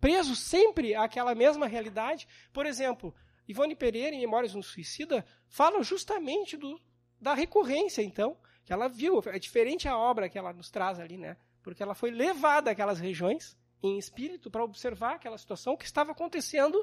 preso 0.00 0.34
sempre 0.34 0.94
àquela 0.94 1.34
mesma 1.34 1.66
realidade. 1.66 2.26
Por 2.54 2.64
exemplo, 2.64 3.14
Ivone 3.46 3.76
Pereira, 3.76 4.16
em 4.16 4.20
Memórias 4.20 4.54
do 4.54 4.62
Suicida, 4.62 5.26
fala 5.46 5.82
justamente 5.82 6.56
do, 6.56 6.80
da 7.20 7.34
recorrência, 7.34 8.00
então, 8.00 8.34
que 8.64 8.72
ela 8.72 8.88
viu. 8.88 9.22
É 9.26 9.38
diferente 9.38 9.86
a 9.86 9.98
obra 9.98 10.26
que 10.26 10.38
ela 10.38 10.54
nos 10.54 10.70
traz 10.70 10.98
ali, 10.98 11.18
né? 11.18 11.36
Porque 11.62 11.82
ela 11.82 11.94
foi 11.94 12.10
levada 12.10 12.70
àquelas 12.70 12.98
regiões 12.98 13.54
em 13.82 13.98
espírito 13.98 14.50
para 14.50 14.64
observar 14.64 15.16
aquela 15.16 15.36
situação 15.36 15.76
que 15.76 15.84
estava 15.84 16.12
acontecendo 16.12 16.82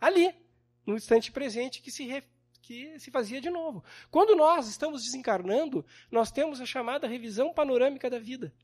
ali, 0.00 0.34
no 0.84 0.96
instante 0.96 1.30
presente 1.30 1.80
que 1.80 1.92
se, 1.92 2.24
que 2.64 2.98
se 2.98 3.10
fazia 3.10 3.40
de 3.40 3.50
novo. 3.50 3.84
Quando 4.10 4.34
nós 4.34 4.68
estamos 4.68 5.04
desencarnando, 5.04 5.84
nós 6.10 6.32
temos 6.32 6.60
a 6.60 6.66
chamada 6.66 7.06
revisão 7.06 7.52
panorâmica 7.52 8.08
da 8.08 8.18
vida. 8.18 8.54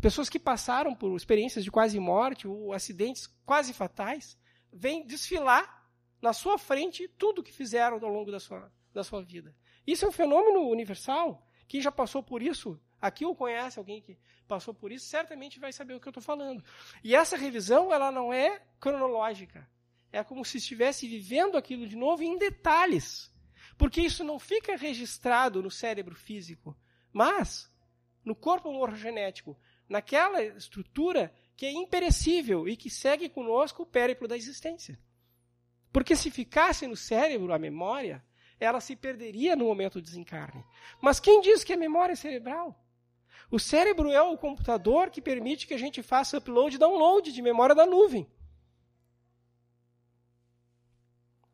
Pessoas 0.00 0.28
que 0.28 0.40
passaram 0.40 0.94
por 0.94 1.16
experiências 1.16 1.64
de 1.64 1.70
quase 1.70 1.98
morte 2.00 2.48
ou 2.48 2.72
acidentes 2.72 3.28
quase 3.46 3.72
fatais, 3.72 4.36
vêm 4.72 5.06
desfilar 5.06 5.88
na 6.20 6.32
sua 6.32 6.58
frente 6.58 7.06
tudo 7.06 7.44
que 7.44 7.52
fizeram 7.52 7.96
ao 8.02 8.12
longo 8.12 8.30
da 8.30 8.40
sua, 8.40 8.72
da 8.92 9.04
sua 9.04 9.22
vida. 9.22 9.54
Isso 9.86 10.04
é 10.04 10.08
um 10.08 10.12
fenômeno 10.12 10.68
universal. 10.68 11.46
Quem 11.68 11.80
já 11.80 11.92
passou 11.92 12.22
por 12.22 12.42
isso, 12.42 12.78
aqui 13.00 13.24
ou 13.24 13.36
conhece 13.36 13.78
alguém 13.78 14.02
que 14.02 14.18
passou 14.48 14.74
por 14.74 14.90
isso, 14.90 15.06
certamente 15.06 15.60
vai 15.60 15.72
saber 15.72 15.94
o 15.94 16.00
que 16.00 16.08
eu 16.08 16.10
estou 16.10 16.22
falando. 16.22 16.62
E 17.04 17.14
essa 17.14 17.36
revisão, 17.36 17.92
ela 17.92 18.10
não 18.10 18.32
é 18.32 18.60
cronológica. 18.80 19.66
É 20.14 20.22
como 20.22 20.44
se 20.44 20.58
estivesse 20.58 21.08
vivendo 21.08 21.56
aquilo 21.56 21.88
de 21.88 21.96
novo 21.96 22.22
em 22.22 22.38
detalhes. 22.38 23.32
Porque 23.76 24.00
isso 24.00 24.22
não 24.22 24.38
fica 24.38 24.76
registrado 24.76 25.60
no 25.60 25.72
cérebro 25.72 26.14
físico, 26.14 26.76
mas 27.12 27.68
no 28.24 28.32
corpo 28.32 28.72
morfogenético, 28.72 29.58
naquela 29.88 30.40
estrutura 30.40 31.34
que 31.56 31.66
é 31.66 31.72
imperecível 31.72 32.68
e 32.68 32.76
que 32.76 32.88
segue 32.88 33.28
conosco 33.28 33.82
o 33.82 33.86
périplo 33.86 34.28
da 34.28 34.36
existência. 34.36 34.96
Porque 35.92 36.14
se 36.14 36.30
ficasse 36.30 36.86
no 36.86 36.96
cérebro 36.96 37.52
a 37.52 37.58
memória, 37.58 38.24
ela 38.60 38.80
se 38.80 38.94
perderia 38.94 39.56
no 39.56 39.64
momento 39.64 40.00
do 40.00 40.04
desencarne. 40.04 40.64
Mas 41.02 41.18
quem 41.18 41.40
diz 41.40 41.64
que 41.64 41.72
é 41.72 41.76
memória 41.76 42.14
cerebral? 42.14 42.80
O 43.50 43.58
cérebro 43.58 44.12
é 44.12 44.22
o 44.22 44.38
computador 44.38 45.10
que 45.10 45.20
permite 45.20 45.66
que 45.66 45.74
a 45.74 45.78
gente 45.78 46.04
faça 46.04 46.38
upload 46.38 46.76
e 46.76 46.78
download 46.78 47.32
de 47.32 47.42
memória 47.42 47.74
da 47.74 47.84
nuvem. 47.84 48.30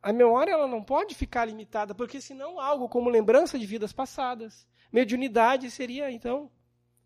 A 0.02 0.12
memória 0.12 0.52
ela 0.52 0.66
não 0.66 0.82
pode 0.82 1.14
ficar 1.14 1.44
limitada, 1.44 1.94
porque 1.94 2.20
senão 2.20 2.58
algo 2.58 2.88
como 2.88 3.10
lembrança 3.10 3.58
de 3.58 3.66
vidas 3.66 3.92
passadas, 3.92 4.66
mediunidade 4.90 5.70
seria, 5.70 6.10
então, 6.10 6.50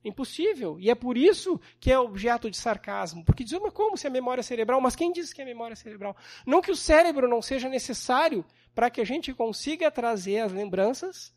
impossível. 0.05 0.79
E 0.79 0.91
é 0.91 0.95
por 0.95 1.17
isso 1.17 1.61
que 1.81 1.91
é 1.91 1.99
objeto 1.99 2.51
de 2.51 2.57
sarcasmo. 2.57 3.25
Porque 3.25 3.43
diz, 3.43 3.59
mas 3.59 3.73
como 3.73 3.97
se 3.97 4.07
é 4.07 4.11
memória 4.11 4.43
cerebral? 4.43 4.81
Mas 4.81 4.95
quem 4.95 5.11
diz 5.11 5.33
que 5.33 5.43
é 5.43 5.45
memória 5.45 5.75
cerebral? 5.75 6.17
Não 6.47 6.61
que 6.61 6.71
o 6.71 6.77
cérebro 6.77 7.29
não 7.29 7.41
seja 7.43 7.69
necessário 7.69 8.45
para 8.75 8.91
que 8.91 9.01
a 9.01 9.05
gente 9.05 9.33
consiga 9.33 9.91
trazer 9.91 10.41
as 10.41 10.53
lembranças 10.53 11.35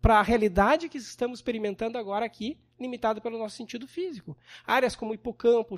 para 0.00 0.20
a 0.20 0.22
realidade 0.22 0.88
que 0.88 0.96
estamos 0.96 1.40
experimentando 1.40 1.98
agora 1.98 2.24
aqui, 2.24 2.56
limitada 2.78 3.20
pelo 3.20 3.36
nosso 3.36 3.56
sentido 3.56 3.86
físico. 3.86 4.36
Áreas 4.64 4.94
como 4.94 5.12
hipocampo, 5.12 5.76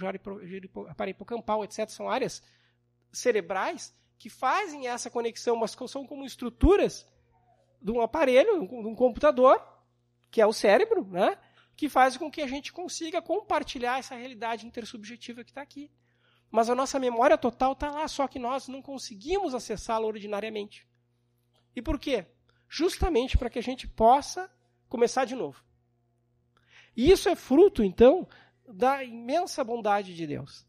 para 0.94 1.11
hipocampal, 1.11 1.64
etc., 1.64 1.88
são 1.88 2.09
áreas 2.09 2.42
cerebrais 3.11 3.94
que 4.20 4.28
fazem 4.28 4.87
essa 4.87 5.09
conexão, 5.09 5.56
mas 5.56 5.74
são 5.88 6.06
como 6.06 6.26
estruturas 6.26 7.06
de 7.80 7.90
um 7.90 8.02
aparelho, 8.02 8.68
de 8.68 8.74
um 8.74 8.94
computador, 8.94 9.59
que 10.30 10.42
é 10.42 10.46
o 10.46 10.52
cérebro, 10.52 11.06
né? 11.06 11.38
que 11.74 11.88
faz 11.88 12.18
com 12.18 12.30
que 12.30 12.42
a 12.42 12.46
gente 12.46 12.70
consiga 12.70 13.22
compartilhar 13.22 13.98
essa 13.98 14.14
realidade 14.14 14.66
intersubjetiva 14.66 15.42
que 15.42 15.50
está 15.50 15.62
aqui. 15.62 15.90
Mas 16.50 16.68
a 16.68 16.74
nossa 16.74 16.98
memória 16.98 17.38
total 17.38 17.72
está 17.72 17.90
lá, 17.90 18.06
só 18.09 18.28
que 18.28 18.38
nós 18.38 18.68
não 18.68 18.83
conseguimos 18.83 19.54
acessá-la 19.54 20.06
ordinariamente. 20.06 20.87
E 21.74 21.80
por 21.80 21.98
quê? 21.98 22.26
Justamente 22.68 23.38
para 23.38 23.48
que 23.48 23.59
a 23.59 23.62
gente 23.62 23.88
possa 23.88 24.52
começar 24.87 25.24
de 25.24 25.35
novo. 25.35 25.64
E 26.94 27.11
isso 27.11 27.26
é 27.30 27.35
fruto, 27.35 27.83
então, 27.83 28.28
da 28.68 29.02
imensa 29.02 29.64
bondade 29.64 30.14
de 30.14 30.26
Deus. 30.26 30.66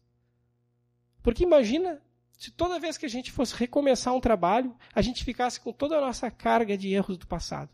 Porque 1.22 1.42
imagina 1.42 2.02
se 2.42 2.50
toda 2.50 2.80
vez 2.80 2.98
que 2.98 3.06
a 3.06 3.08
gente 3.08 3.30
fosse 3.30 3.54
recomeçar 3.54 4.12
um 4.12 4.20
trabalho, 4.20 4.76
a 4.92 5.00
gente 5.00 5.22
ficasse 5.22 5.60
com 5.60 5.72
toda 5.72 5.96
a 5.96 6.00
nossa 6.00 6.28
carga 6.28 6.76
de 6.76 6.92
erros 6.92 7.16
do 7.16 7.24
passado. 7.24 7.70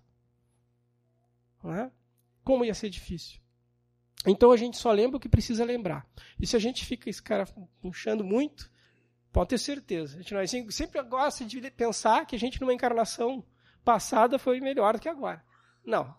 É? 1.64 1.90
Como 2.44 2.66
ia 2.66 2.74
ser 2.74 2.90
difícil. 2.90 3.40
Então 4.26 4.52
a 4.52 4.58
gente 4.58 4.76
só 4.76 4.92
lembra 4.92 5.16
o 5.16 5.20
que 5.20 5.26
precisa 5.26 5.64
lembrar. 5.64 6.06
E 6.38 6.46
se 6.46 6.54
a 6.54 6.58
gente 6.58 6.84
fica 6.84 7.08
esse 7.08 7.22
cara 7.22 7.46
puxando 7.80 8.22
muito, 8.22 8.70
pode 9.32 9.48
ter 9.48 9.58
certeza. 9.58 10.18
A 10.18 10.22
gente 10.44 10.70
sempre 10.70 11.02
gosta 11.02 11.46
de 11.46 11.70
pensar 11.70 12.26
que 12.26 12.36
a 12.36 12.38
gente 12.38 12.60
numa 12.60 12.74
encarnação 12.74 13.42
passada 13.82 14.38
foi 14.38 14.60
melhor 14.60 14.92
do 14.92 15.00
que 15.00 15.08
agora. 15.08 15.42
Não. 15.82 16.14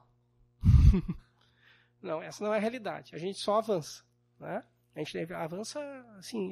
não, 2.02 2.20
essa 2.20 2.44
não 2.44 2.52
é 2.52 2.58
a 2.58 2.62
realidade. 2.62 3.14
A 3.14 3.20
gente 3.20 3.38
só 3.38 3.60
avança. 3.60 4.04
Né? 4.40 4.64
A 4.96 5.04
gente 5.04 5.34
avança 5.34 5.80
assim, 6.18 6.52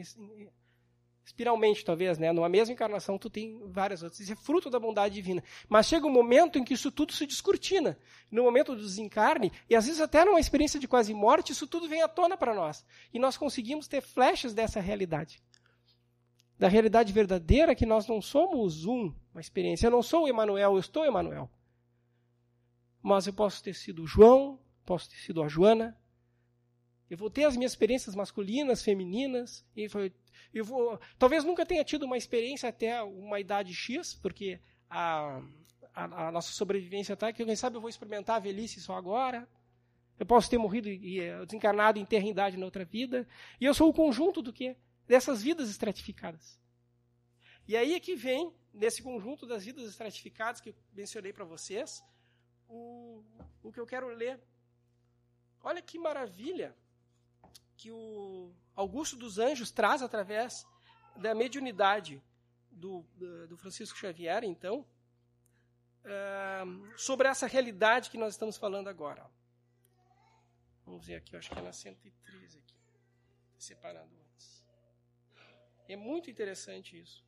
espiralmente, 1.28 1.84
talvez, 1.84 2.18
né? 2.18 2.32
Numa 2.32 2.48
mesma 2.48 2.74
encarnação, 2.74 3.18
tu 3.18 3.30
tem 3.30 3.60
várias 3.66 4.02
outras. 4.02 4.22
Isso 4.22 4.32
é 4.32 4.36
fruto 4.36 4.70
da 4.70 4.80
bondade 4.80 5.14
divina. 5.14 5.44
Mas 5.68 5.86
chega 5.86 6.08
um 6.08 6.12
momento 6.12 6.58
em 6.58 6.64
que 6.64 6.74
isso 6.74 6.90
tudo 6.90 7.12
se 7.12 7.28
descortina. 7.28 8.00
No 8.32 8.44
momento 8.44 8.74
do 8.74 8.82
desencarne, 8.82 9.52
e 9.70 9.76
às 9.76 9.86
vezes 9.86 10.00
até 10.00 10.24
numa 10.24 10.40
experiência 10.40 10.80
de 10.80 10.88
quase 10.88 11.14
morte, 11.14 11.52
isso 11.52 11.68
tudo 11.68 11.90
vem 11.90 12.02
à 12.02 12.08
tona 12.08 12.38
para 12.38 12.56
nós. 12.56 12.86
E 13.14 13.20
nós 13.20 13.36
conseguimos 13.36 13.90
ter 13.90 14.00
flechas 14.00 14.54
dessa 14.54 14.80
realidade. 14.80 15.44
Da 16.58 16.70
realidade 16.70 17.12
verdadeira 17.12 17.76
que 17.76 17.86
nós 17.86 18.08
não 18.08 18.22
somos 18.22 18.86
um, 18.86 19.14
uma 19.34 19.42
experiência. 19.42 19.88
Eu 19.88 19.92
não 19.92 20.02
sou 20.02 20.24
o 20.24 20.28
Emanuel, 20.30 20.76
eu 20.76 20.80
estou 20.80 21.04
Emanuel. 21.04 21.52
Mas 23.04 23.28
eu 23.28 23.34
posso 23.34 23.62
ter 23.62 23.76
sido 23.76 24.04
o 24.04 24.08
João, 24.08 24.58
posso 24.86 25.10
ter 25.10 25.18
sido 25.18 25.44
a 25.44 25.50
Joana, 25.50 25.98
eu 27.10 27.18
vou 27.18 27.30
ter 27.30 27.46
as 27.46 27.56
minhas 27.56 27.72
experiências 27.72 28.16
masculinas, 28.16 28.82
femininas, 28.84 29.66
e 29.76 29.88
foi, 29.88 30.14
eu 30.54 30.66
vou, 30.66 31.00
talvez 31.18 31.44
nunca 31.44 31.66
tenha 31.66 31.84
tido 31.84 32.04
uma 32.04 32.18
experiência 32.18 32.70
até 32.70 33.02
uma 33.04 33.40
idade 33.40 33.74
X, 33.74 34.14
porque 34.14 34.60
a, 34.90 35.42
a, 35.94 36.28
a 36.28 36.32
nossa 36.32 36.52
sobrevivência 36.52 37.14
está 37.14 37.32
que 37.32 37.44
quem 37.44 37.56
sabe 37.56 37.76
eu 37.76 37.82
vou 37.82 37.90
experimentar 37.90 38.38
a 38.38 38.40
velhice 38.40 38.80
só 38.82 38.96
agora. 38.96 39.48
Eu 40.20 40.26
posso 40.26 40.50
ter 40.50 40.58
morrido 40.58 40.90
e 40.90 41.20
eh, 41.20 41.46
desencarnado 41.46 42.00
em 42.00 42.06
terrindade 42.06 42.58
na 42.58 42.66
outra 42.66 42.84
vida, 42.84 43.28
e 43.62 43.66
eu 43.66 43.74
sou 43.74 43.88
o 43.90 43.94
conjunto 43.94 44.42
do 44.42 44.52
que 44.52 44.76
dessas 45.08 45.44
vidas 45.44 45.70
estratificadas. 45.70 46.60
E 47.68 47.78
aí 47.78 47.94
é 47.94 48.00
que 48.00 48.16
vem 48.16 48.52
nesse 48.74 49.04
conjunto 49.04 49.46
das 49.46 49.64
vidas 49.66 49.88
estratificadas 49.88 50.60
que 50.60 50.70
eu 50.70 50.76
mencionei 50.94 51.32
para 51.32 51.46
vocês, 51.46 52.04
o, 52.68 53.24
o 53.62 53.72
que 53.72 53.80
eu 53.80 53.86
quero 53.86 54.08
ler. 54.08 54.40
Olha 55.64 55.82
que 55.82 56.00
maravilha 56.00 56.76
que 57.76 57.92
o 57.92 58.52
Augusto 58.78 59.16
dos 59.16 59.40
Anjos 59.40 59.72
traz 59.72 60.04
através 60.04 60.64
da 61.16 61.34
mediunidade 61.34 62.24
do, 62.70 63.02
do 63.50 63.58
Francisco 63.58 63.98
Xavier, 63.98 64.44
então, 64.44 64.86
sobre 66.96 67.28
essa 67.28 67.48
realidade 67.48 68.12
que 68.12 68.20
nós 68.20 68.36
estamos 68.36 68.56
falando 68.56 68.88
agora. 68.88 69.28
Vamos 70.86 71.08
ver 71.08 71.16
aqui, 71.16 71.36
acho 71.36 71.50
que 71.50 71.58
é 71.58 71.62
na 71.62 71.74
113 71.74 72.60
aqui, 72.60 72.76
separando 73.58 74.16
antes. 74.16 74.64
É 75.88 75.96
muito 75.96 76.30
interessante 76.30 77.00
isso, 77.00 77.26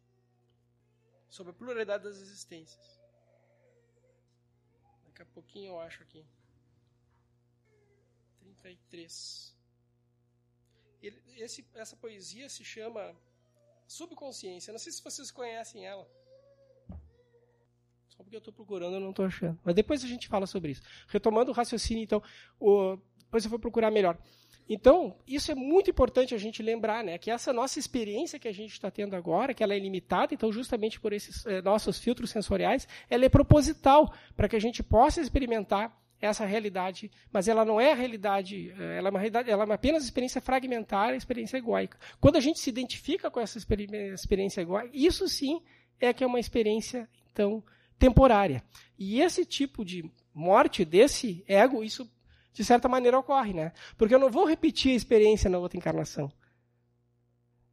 sobre 1.27 1.49
a 1.51 1.55
pluralidade 1.55 2.03
das 2.03 2.17
existências. 2.17 3.01
Daqui 5.03 5.23
a 5.23 5.25
pouquinho 5.25 5.71
eu 5.71 5.79
acho 5.79 6.03
aqui. 6.03 6.23
33. 8.37 9.58
Ele, 11.01 11.21
esse, 11.37 11.65
essa 11.75 11.95
poesia 11.95 12.49
se 12.49 12.63
chama 12.63 13.15
Subconsciência. 13.87 14.71
Não 14.71 14.79
sei 14.79 14.91
se 14.91 15.03
vocês 15.03 15.31
conhecem 15.31 15.85
ela. 15.85 16.07
Só 18.09 18.23
porque 18.23 18.35
eu 18.35 18.39
estou 18.39 18.53
procurando, 18.53 18.95
eu 18.95 18.99
não 18.99 19.11
estou 19.11 19.25
achando. 19.25 19.57
Mas 19.63 19.75
depois 19.75 20.03
a 20.03 20.07
gente 20.07 20.27
fala 20.27 20.45
sobre 20.45 20.71
isso. 20.71 20.81
Retomando 21.07 21.51
o 21.51 21.53
raciocínio, 21.53 22.03
então, 22.03 22.21
o, 22.59 22.97
depois 23.17 23.43
eu 23.43 23.49
vou 23.49 23.59
procurar 23.59 23.89
melhor. 23.89 24.17
Então, 24.69 25.17
isso 25.27 25.51
é 25.51 25.55
muito 25.55 25.89
importante 25.89 26.35
a 26.35 26.37
gente 26.37 26.61
lembrar, 26.61 27.03
né? 27.03 27.17
Que 27.17 27.31
essa 27.31 27.51
nossa 27.51 27.79
experiência 27.79 28.37
que 28.37 28.47
a 28.47 28.53
gente 28.53 28.71
está 28.71 28.91
tendo 28.91 29.15
agora, 29.15 29.51
que 29.51 29.63
ela 29.63 29.73
é 29.73 29.79
limitada, 29.79 30.31
então, 30.31 30.51
justamente 30.51 30.99
por 30.99 31.11
esses 31.11 31.43
eh, 31.47 31.59
nossos 31.63 31.97
filtros 31.97 32.29
sensoriais, 32.29 32.87
ela 33.09 33.25
é 33.25 33.29
proposital 33.29 34.13
para 34.37 34.47
que 34.47 34.55
a 34.55 34.59
gente 34.59 34.83
possa 34.83 35.21
experimentar 35.21 35.98
essa 36.21 36.45
realidade, 36.45 37.09
mas 37.31 37.47
ela 37.47 37.63
não 37.63 37.79
é 37.79 37.91
a 37.91 37.95
realidade, 37.95 38.73
eh, 38.77 38.97
ela 38.97 39.07
é 39.07 39.11
uma 39.11 39.19
realidade, 39.19 39.49
ela 39.49 39.63
é 39.63 39.73
apenas 39.73 40.03
experiência 40.03 40.41
fragmentária, 40.41 41.15
experiência 41.15 41.57
egóica. 41.57 41.97
Quando 42.19 42.35
a 42.35 42.41
gente 42.41 42.59
se 42.59 42.69
identifica 42.69 43.31
com 43.31 43.39
essa 43.39 43.57
experiência 43.57 44.61
egóica, 44.61 44.89
isso 44.93 45.27
sim 45.29 45.61
é 45.99 46.13
que 46.13 46.23
é 46.23 46.27
uma 46.27 46.39
experiência 46.39 47.09
então 47.31 47.63
temporária. 47.97 48.63
E 48.97 49.21
esse 49.21 49.45
tipo 49.45 49.85
de 49.85 50.09
morte 50.33 50.83
desse 50.83 51.43
ego, 51.47 51.83
isso 51.83 52.09
de 52.53 52.63
certa 52.63 52.89
maneira 52.89 53.17
ocorre, 53.17 53.53
né? 53.53 53.71
Porque 53.97 54.13
eu 54.13 54.19
não 54.19 54.29
vou 54.29 54.45
repetir 54.45 54.91
a 54.91 54.95
experiência 54.95 55.49
na 55.49 55.57
outra 55.57 55.77
encarnação. 55.77 56.31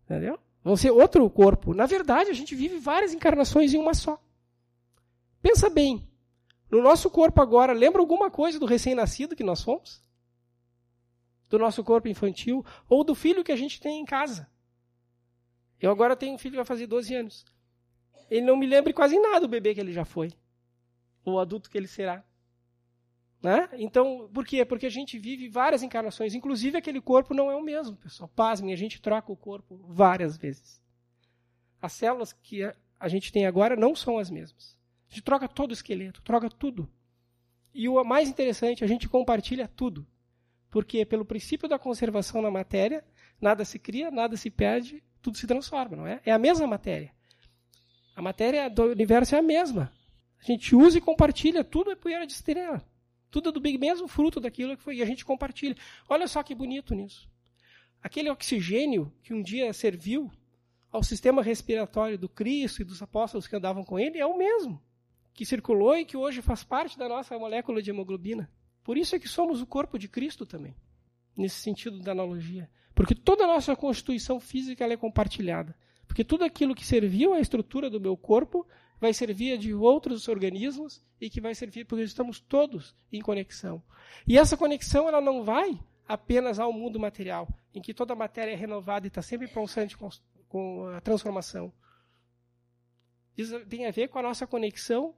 Entendeu? 0.04 0.38
Vão 0.62 0.76
ser 0.76 0.90
outro 0.90 1.28
corpo. 1.30 1.74
Na 1.74 1.86
verdade, 1.86 2.30
a 2.30 2.34
gente 2.34 2.54
vive 2.54 2.78
várias 2.78 3.12
encarnações 3.12 3.74
em 3.74 3.78
uma 3.78 3.94
só. 3.94 4.20
Pensa 5.42 5.70
bem, 5.70 6.06
no 6.70 6.82
nosso 6.82 7.08
corpo 7.08 7.40
agora, 7.40 7.72
lembra 7.72 8.00
alguma 8.00 8.30
coisa 8.30 8.58
do 8.58 8.66
recém-nascido 8.66 9.36
que 9.36 9.44
nós 9.44 9.62
fomos? 9.62 10.02
Do 11.48 11.58
nosso 11.58 11.84
corpo 11.84 12.08
infantil? 12.08 12.64
Ou 12.88 13.04
do 13.04 13.14
filho 13.14 13.44
que 13.44 13.52
a 13.52 13.56
gente 13.56 13.80
tem 13.80 14.00
em 14.00 14.04
casa? 14.04 14.50
Eu 15.80 15.90
agora 15.90 16.16
tenho 16.16 16.34
um 16.34 16.38
filho 16.38 16.52
que 16.52 16.56
vai 16.56 16.64
fazer 16.64 16.86
12 16.86 17.14
anos. 17.14 17.44
Ele 18.28 18.44
não 18.44 18.56
me 18.56 18.66
lembra 18.66 18.92
quase 18.92 19.18
nada 19.18 19.40
do 19.40 19.48
bebê 19.48 19.74
que 19.74 19.80
ele 19.80 19.92
já 19.92 20.04
foi. 20.04 20.32
Ou 21.24 21.34
o 21.34 21.38
adulto 21.38 21.70
que 21.70 21.78
ele 21.78 21.86
será. 21.86 22.24
Né? 23.40 23.68
Então, 23.74 24.28
por 24.32 24.44
quê? 24.44 24.64
Porque 24.64 24.86
a 24.86 24.90
gente 24.90 25.18
vive 25.18 25.48
várias 25.48 25.82
encarnações. 25.82 26.34
Inclusive, 26.34 26.76
aquele 26.76 27.00
corpo 27.00 27.32
não 27.32 27.50
é 27.50 27.54
o 27.54 27.62
mesmo, 27.62 27.96
pessoal. 27.96 28.28
Pasmem, 28.34 28.72
a 28.72 28.76
gente 28.76 29.00
troca 29.00 29.30
o 29.30 29.36
corpo 29.36 29.76
várias 29.86 30.36
vezes. 30.36 30.82
As 31.80 31.92
células 31.92 32.32
que 32.32 32.62
a 32.98 33.08
gente 33.08 33.30
tem 33.30 33.46
agora 33.46 33.76
não 33.76 33.94
são 33.94 34.18
as 34.18 34.30
mesmas. 34.30 34.75
Gente 35.16 35.24
troca 35.24 35.48
todo 35.48 35.70
o 35.70 35.72
esqueleto, 35.72 36.20
troca 36.20 36.50
tudo. 36.50 36.86
E 37.72 37.88
o 37.88 38.04
mais 38.04 38.28
interessante, 38.28 38.84
a 38.84 38.86
gente 38.86 39.08
compartilha 39.08 39.66
tudo. 39.66 40.06
Porque 40.70 41.06
pelo 41.06 41.24
princípio 41.24 41.66
da 41.66 41.78
conservação 41.78 42.42
na 42.42 42.50
matéria, 42.50 43.02
nada 43.40 43.64
se 43.64 43.78
cria, 43.78 44.10
nada 44.10 44.36
se 44.36 44.50
perde, 44.50 45.02
tudo 45.22 45.38
se 45.38 45.46
transforma, 45.46 45.96
não 45.96 46.06
é? 46.06 46.20
É 46.22 46.32
a 46.32 46.38
mesma 46.38 46.66
matéria. 46.66 47.14
A 48.14 48.20
matéria 48.20 48.68
do 48.68 48.82
universo 48.90 49.34
é 49.34 49.38
a 49.38 49.42
mesma. 49.42 49.90
A 50.38 50.44
gente 50.44 50.76
usa 50.76 50.98
e 50.98 51.00
compartilha, 51.00 51.64
tudo 51.64 51.90
é 51.90 51.96
poeira 51.96 52.26
de 52.26 52.34
estrela. 52.34 52.86
Tudo 53.30 53.48
é 53.48 53.52
do 53.52 53.60
mesmo 53.62 54.06
fruto 54.06 54.38
daquilo 54.38 54.76
que 54.76 54.82
foi, 54.82 54.96
e 54.96 55.02
a 55.02 55.06
gente 55.06 55.24
compartilha. 55.24 55.76
Olha 56.10 56.28
só 56.28 56.42
que 56.42 56.54
bonito 56.54 56.94
nisso. 56.94 57.26
Aquele 58.02 58.28
oxigênio 58.28 59.10
que 59.22 59.32
um 59.32 59.40
dia 59.40 59.72
serviu 59.72 60.30
ao 60.92 61.02
sistema 61.02 61.42
respiratório 61.42 62.18
do 62.18 62.28
Cristo 62.28 62.82
e 62.82 62.84
dos 62.84 63.00
apóstolos 63.00 63.46
que 63.46 63.56
andavam 63.56 63.82
com 63.82 63.98
ele 63.98 64.18
é 64.18 64.26
o 64.26 64.36
mesmo 64.36 64.84
que 65.36 65.44
circulou 65.44 65.94
e 65.96 66.06
que 66.06 66.16
hoje 66.16 66.40
faz 66.40 66.64
parte 66.64 66.98
da 66.98 67.06
nossa 67.06 67.38
molécula 67.38 67.82
de 67.82 67.90
hemoglobina. 67.90 68.50
Por 68.82 68.96
isso 68.96 69.14
é 69.14 69.18
que 69.18 69.28
somos 69.28 69.60
o 69.60 69.66
corpo 69.66 69.98
de 69.98 70.08
Cristo 70.08 70.46
também. 70.46 70.74
nesse 71.36 71.60
sentido 71.60 71.98
da 71.98 72.12
analogia. 72.12 72.70
Porque 72.94 73.14
toda 73.14 73.44
a 73.44 73.46
nossa 73.46 73.76
constituição 73.76 74.40
física 74.40 74.86
é 74.86 74.96
compartilhada. 74.96 75.76
Porque 76.06 76.24
tudo 76.24 76.44
aquilo 76.44 76.74
que 76.74 76.86
serviu 76.86 77.34
à 77.34 77.40
estrutura 77.40 77.90
do 77.90 78.00
meu 78.00 78.16
corpo 78.16 78.66
vai 78.98 79.12
servir 79.12 79.52
a 79.52 79.56
de 79.58 79.74
outros 79.74 80.26
organismos 80.28 81.04
e 81.20 81.28
que 81.28 81.42
vai 81.42 81.54
servir 81.54 81.84
porque 81.84 82.04
estamos 82.04 82.40
todos 82.40 82.96
em 83.12 83.20
conexão. 83.20 83.82
E 84.26 84.38
essa 84.38 84.56
conexão 84.56 85.06
ela 85.06 85.20
não 85.20 85.44
vai 85.44 85.78
apenas 86.08 86.58
ao 86.58 86.72
mundo 86.72 86.98
material, 86.98 87.46
em 87.74 87.82
que 87.82 87.92
toda 87.92 88.14
a 88.14 88.16
matéria 88.16 88.52
é 88.52 88.56
renovada 88.56 89.06
e 89.06 89.08
está 89.08 89.20
sempre 89.20 89.46
com, 89.48 89.66
com 90.48 90.88
a 90.88 91.00
transformação. 91.02 91.70
Isso 93.36 93.60
tem 93.66 93.84
a 93.84 93.90
ver 93.90 94.08
com 94.08 94.18
a 94.18 94.22
nossa 94.22 94.46
conexão 94.46 95.14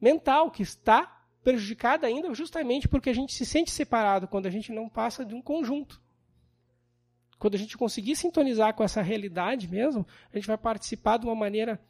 mental, 0.00 0.50
que 0.50 0.62
está 0.62 1.20
prejudicada 1.42 2.06
ainda 2.06 2.32
justamente 2.34 2.88
porque 2.88 3.10
a 3.10 3.14
gente 3.14 3.34
se 3.34 3.46
sente 3.46 3.70
separado 3.70 4.28
quando 4.28 4.46
a 4.46 4.50
gente 4.50 4.72
não 4.72 4.88
passa 4.88 5.24
de 5.24 5.34
um 5.34 5.42
conjunto. 5.42 6.00
Quando 7.38 7.54
a 7.54 7.58
gente 7.58 7.78
conseguir 7.78 8.16
sintonizar 8.16 8.74
com 8.74 8.84
essa 8.84 9.00
realidade 9.00 9.66
mesmo, 9.66 10.06
a 10.32 10.36
gente 10.36 10.46
vai 10.46 10.58
participar 10.58 11.16
de 11.16 11.26
uma 11.26 11.34
maneira 11.34 11.80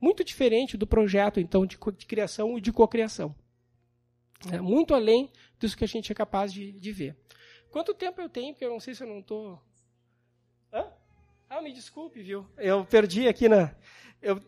muito 0.00 0.22
diferente 0.22 0.76
do 0.76 0.86
projeto, 0.86 1.40
então, 1.40 1.64
de, 1.66 1.78
de 1.96 2.06
criação 2.06 2.58
e 2.58 2.60
de 2.60 2.72
cocriação. 2.72 3.34
É 4.52 4.60
muito 4.60 4.94
além 4.94 5.32
disso 5.58 5.76
que 5.76 5.84
a 5.84 5.88
gente 5.88 6.12
é 6.12 6.14
capaz 6.14 6.52
de, 6.52 6.72
de 6.72 6.92
ver. 6.92 7.16
Quanto 7.70 7.94
tempo 7.94 8.20
eu 8.20 8.28
tenho? 8.28 8.52
Porque 8.52 8.64
eu 8.64 8.70
não 8.70 8.80
sei 8.80 8.94
se 8.94 9.02
eu 9.02 9.08
não 9.08 9.20
estou. 9.20 9.60
Tô... 10.70 10.86
Ah, 11.50 11.62
me 11.62 11.72
desculpe, 11.72 12.22
viu? 12.22 12.46
Eu 12.58 12.84
perdi 12.84 13.26
aqui 13.26 13.48
na. 13.48 13.74
Eu, 14.20 14.40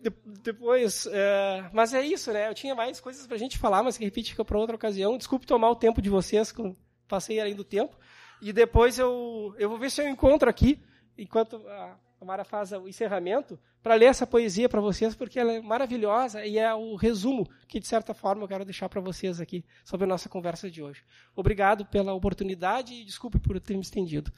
depois, 0.43 1.07
é... 1.07 1.71
mas 1.73 1.95
é 1.95 2.05
isso, 2.05 2.33
né? 2.33 2.49
Eu 2.49 2.55
tinha 2.55 2.75
mais 2.75 3.01
coisas 3.01 3.27
para 3.27 3.37
a 3.37 3.39
gente 3.39 3.59
falar, 3.59 3.83
mas 3.83 3.97
que 3.97 4.05
repite 4.05 4.35
para 4.35 4.59
outra 4.59 4.77
ocasião. 4.77 5.17
Desculpe 5.17 5.47
tomar 5.47 5.71
o 5.71 5.77
tempo 5.77 6.03
de 6.03 6.11
vocês, 6.11 6.53
passei 7.07 7.41
além 7.41 7.55
do 7.55 7.65
tempo. 7.65 7.97
E 8.41 8.53
depois 8.53 8.99
eu, 8.99 9.55
eu 9.59 9.69
vou 9.69 9.79
ver 9.79 9.91
se 9.91 10.03
eu 10.03 10.09
encontro 10.09 10.49
aqui, 10.49 10.81
enquanto 11.17 11.63
a 11.69 11.97
Mara 12.25 12.45
faz 12.45 12.73
o 12.73 12.89
encerramento, 12.89 13.59
para 13.83 13.95
ler 13.95 14.07
essa 14.07 14.27
poesia 14.27 14.69
para 14.69 14.81
vocês, 14.81 15.15
porque 15.15 15.39
ela 15.39 15.53
é 15.53 15.61
maravilhosa 15.61 16.45
e 16.45 16.59
é 16.59 16.73
o 16.75 16.95
resumo 16.97 17.49
que, 17.67 17.81
de 17.81 17.87
certa 17.87 18.13
forma, 18.13 18.45
eu 18.45 18.49
quero 18.49 18.65
deixar 18.65 18.89
para 18.89 19.01
vocês 19.01 19.41
aqui 19.41 19.65
sobre 19.85 20.05
a 20.05 20.09
nossa 20.09 20.29
conversa 20.29 20.71
de 20.71 20.83
hoje. 20.83 21.03
Obrigado 21.35 21.87
pela 21.87 22.13
oportunidade 22.13 22.93
e 22.93 23.05
desculpe 23.05 23.39
por 23.39 23.59
ter 23.61 23.75
me 23.75 23.81
estendido. 23.81 24.31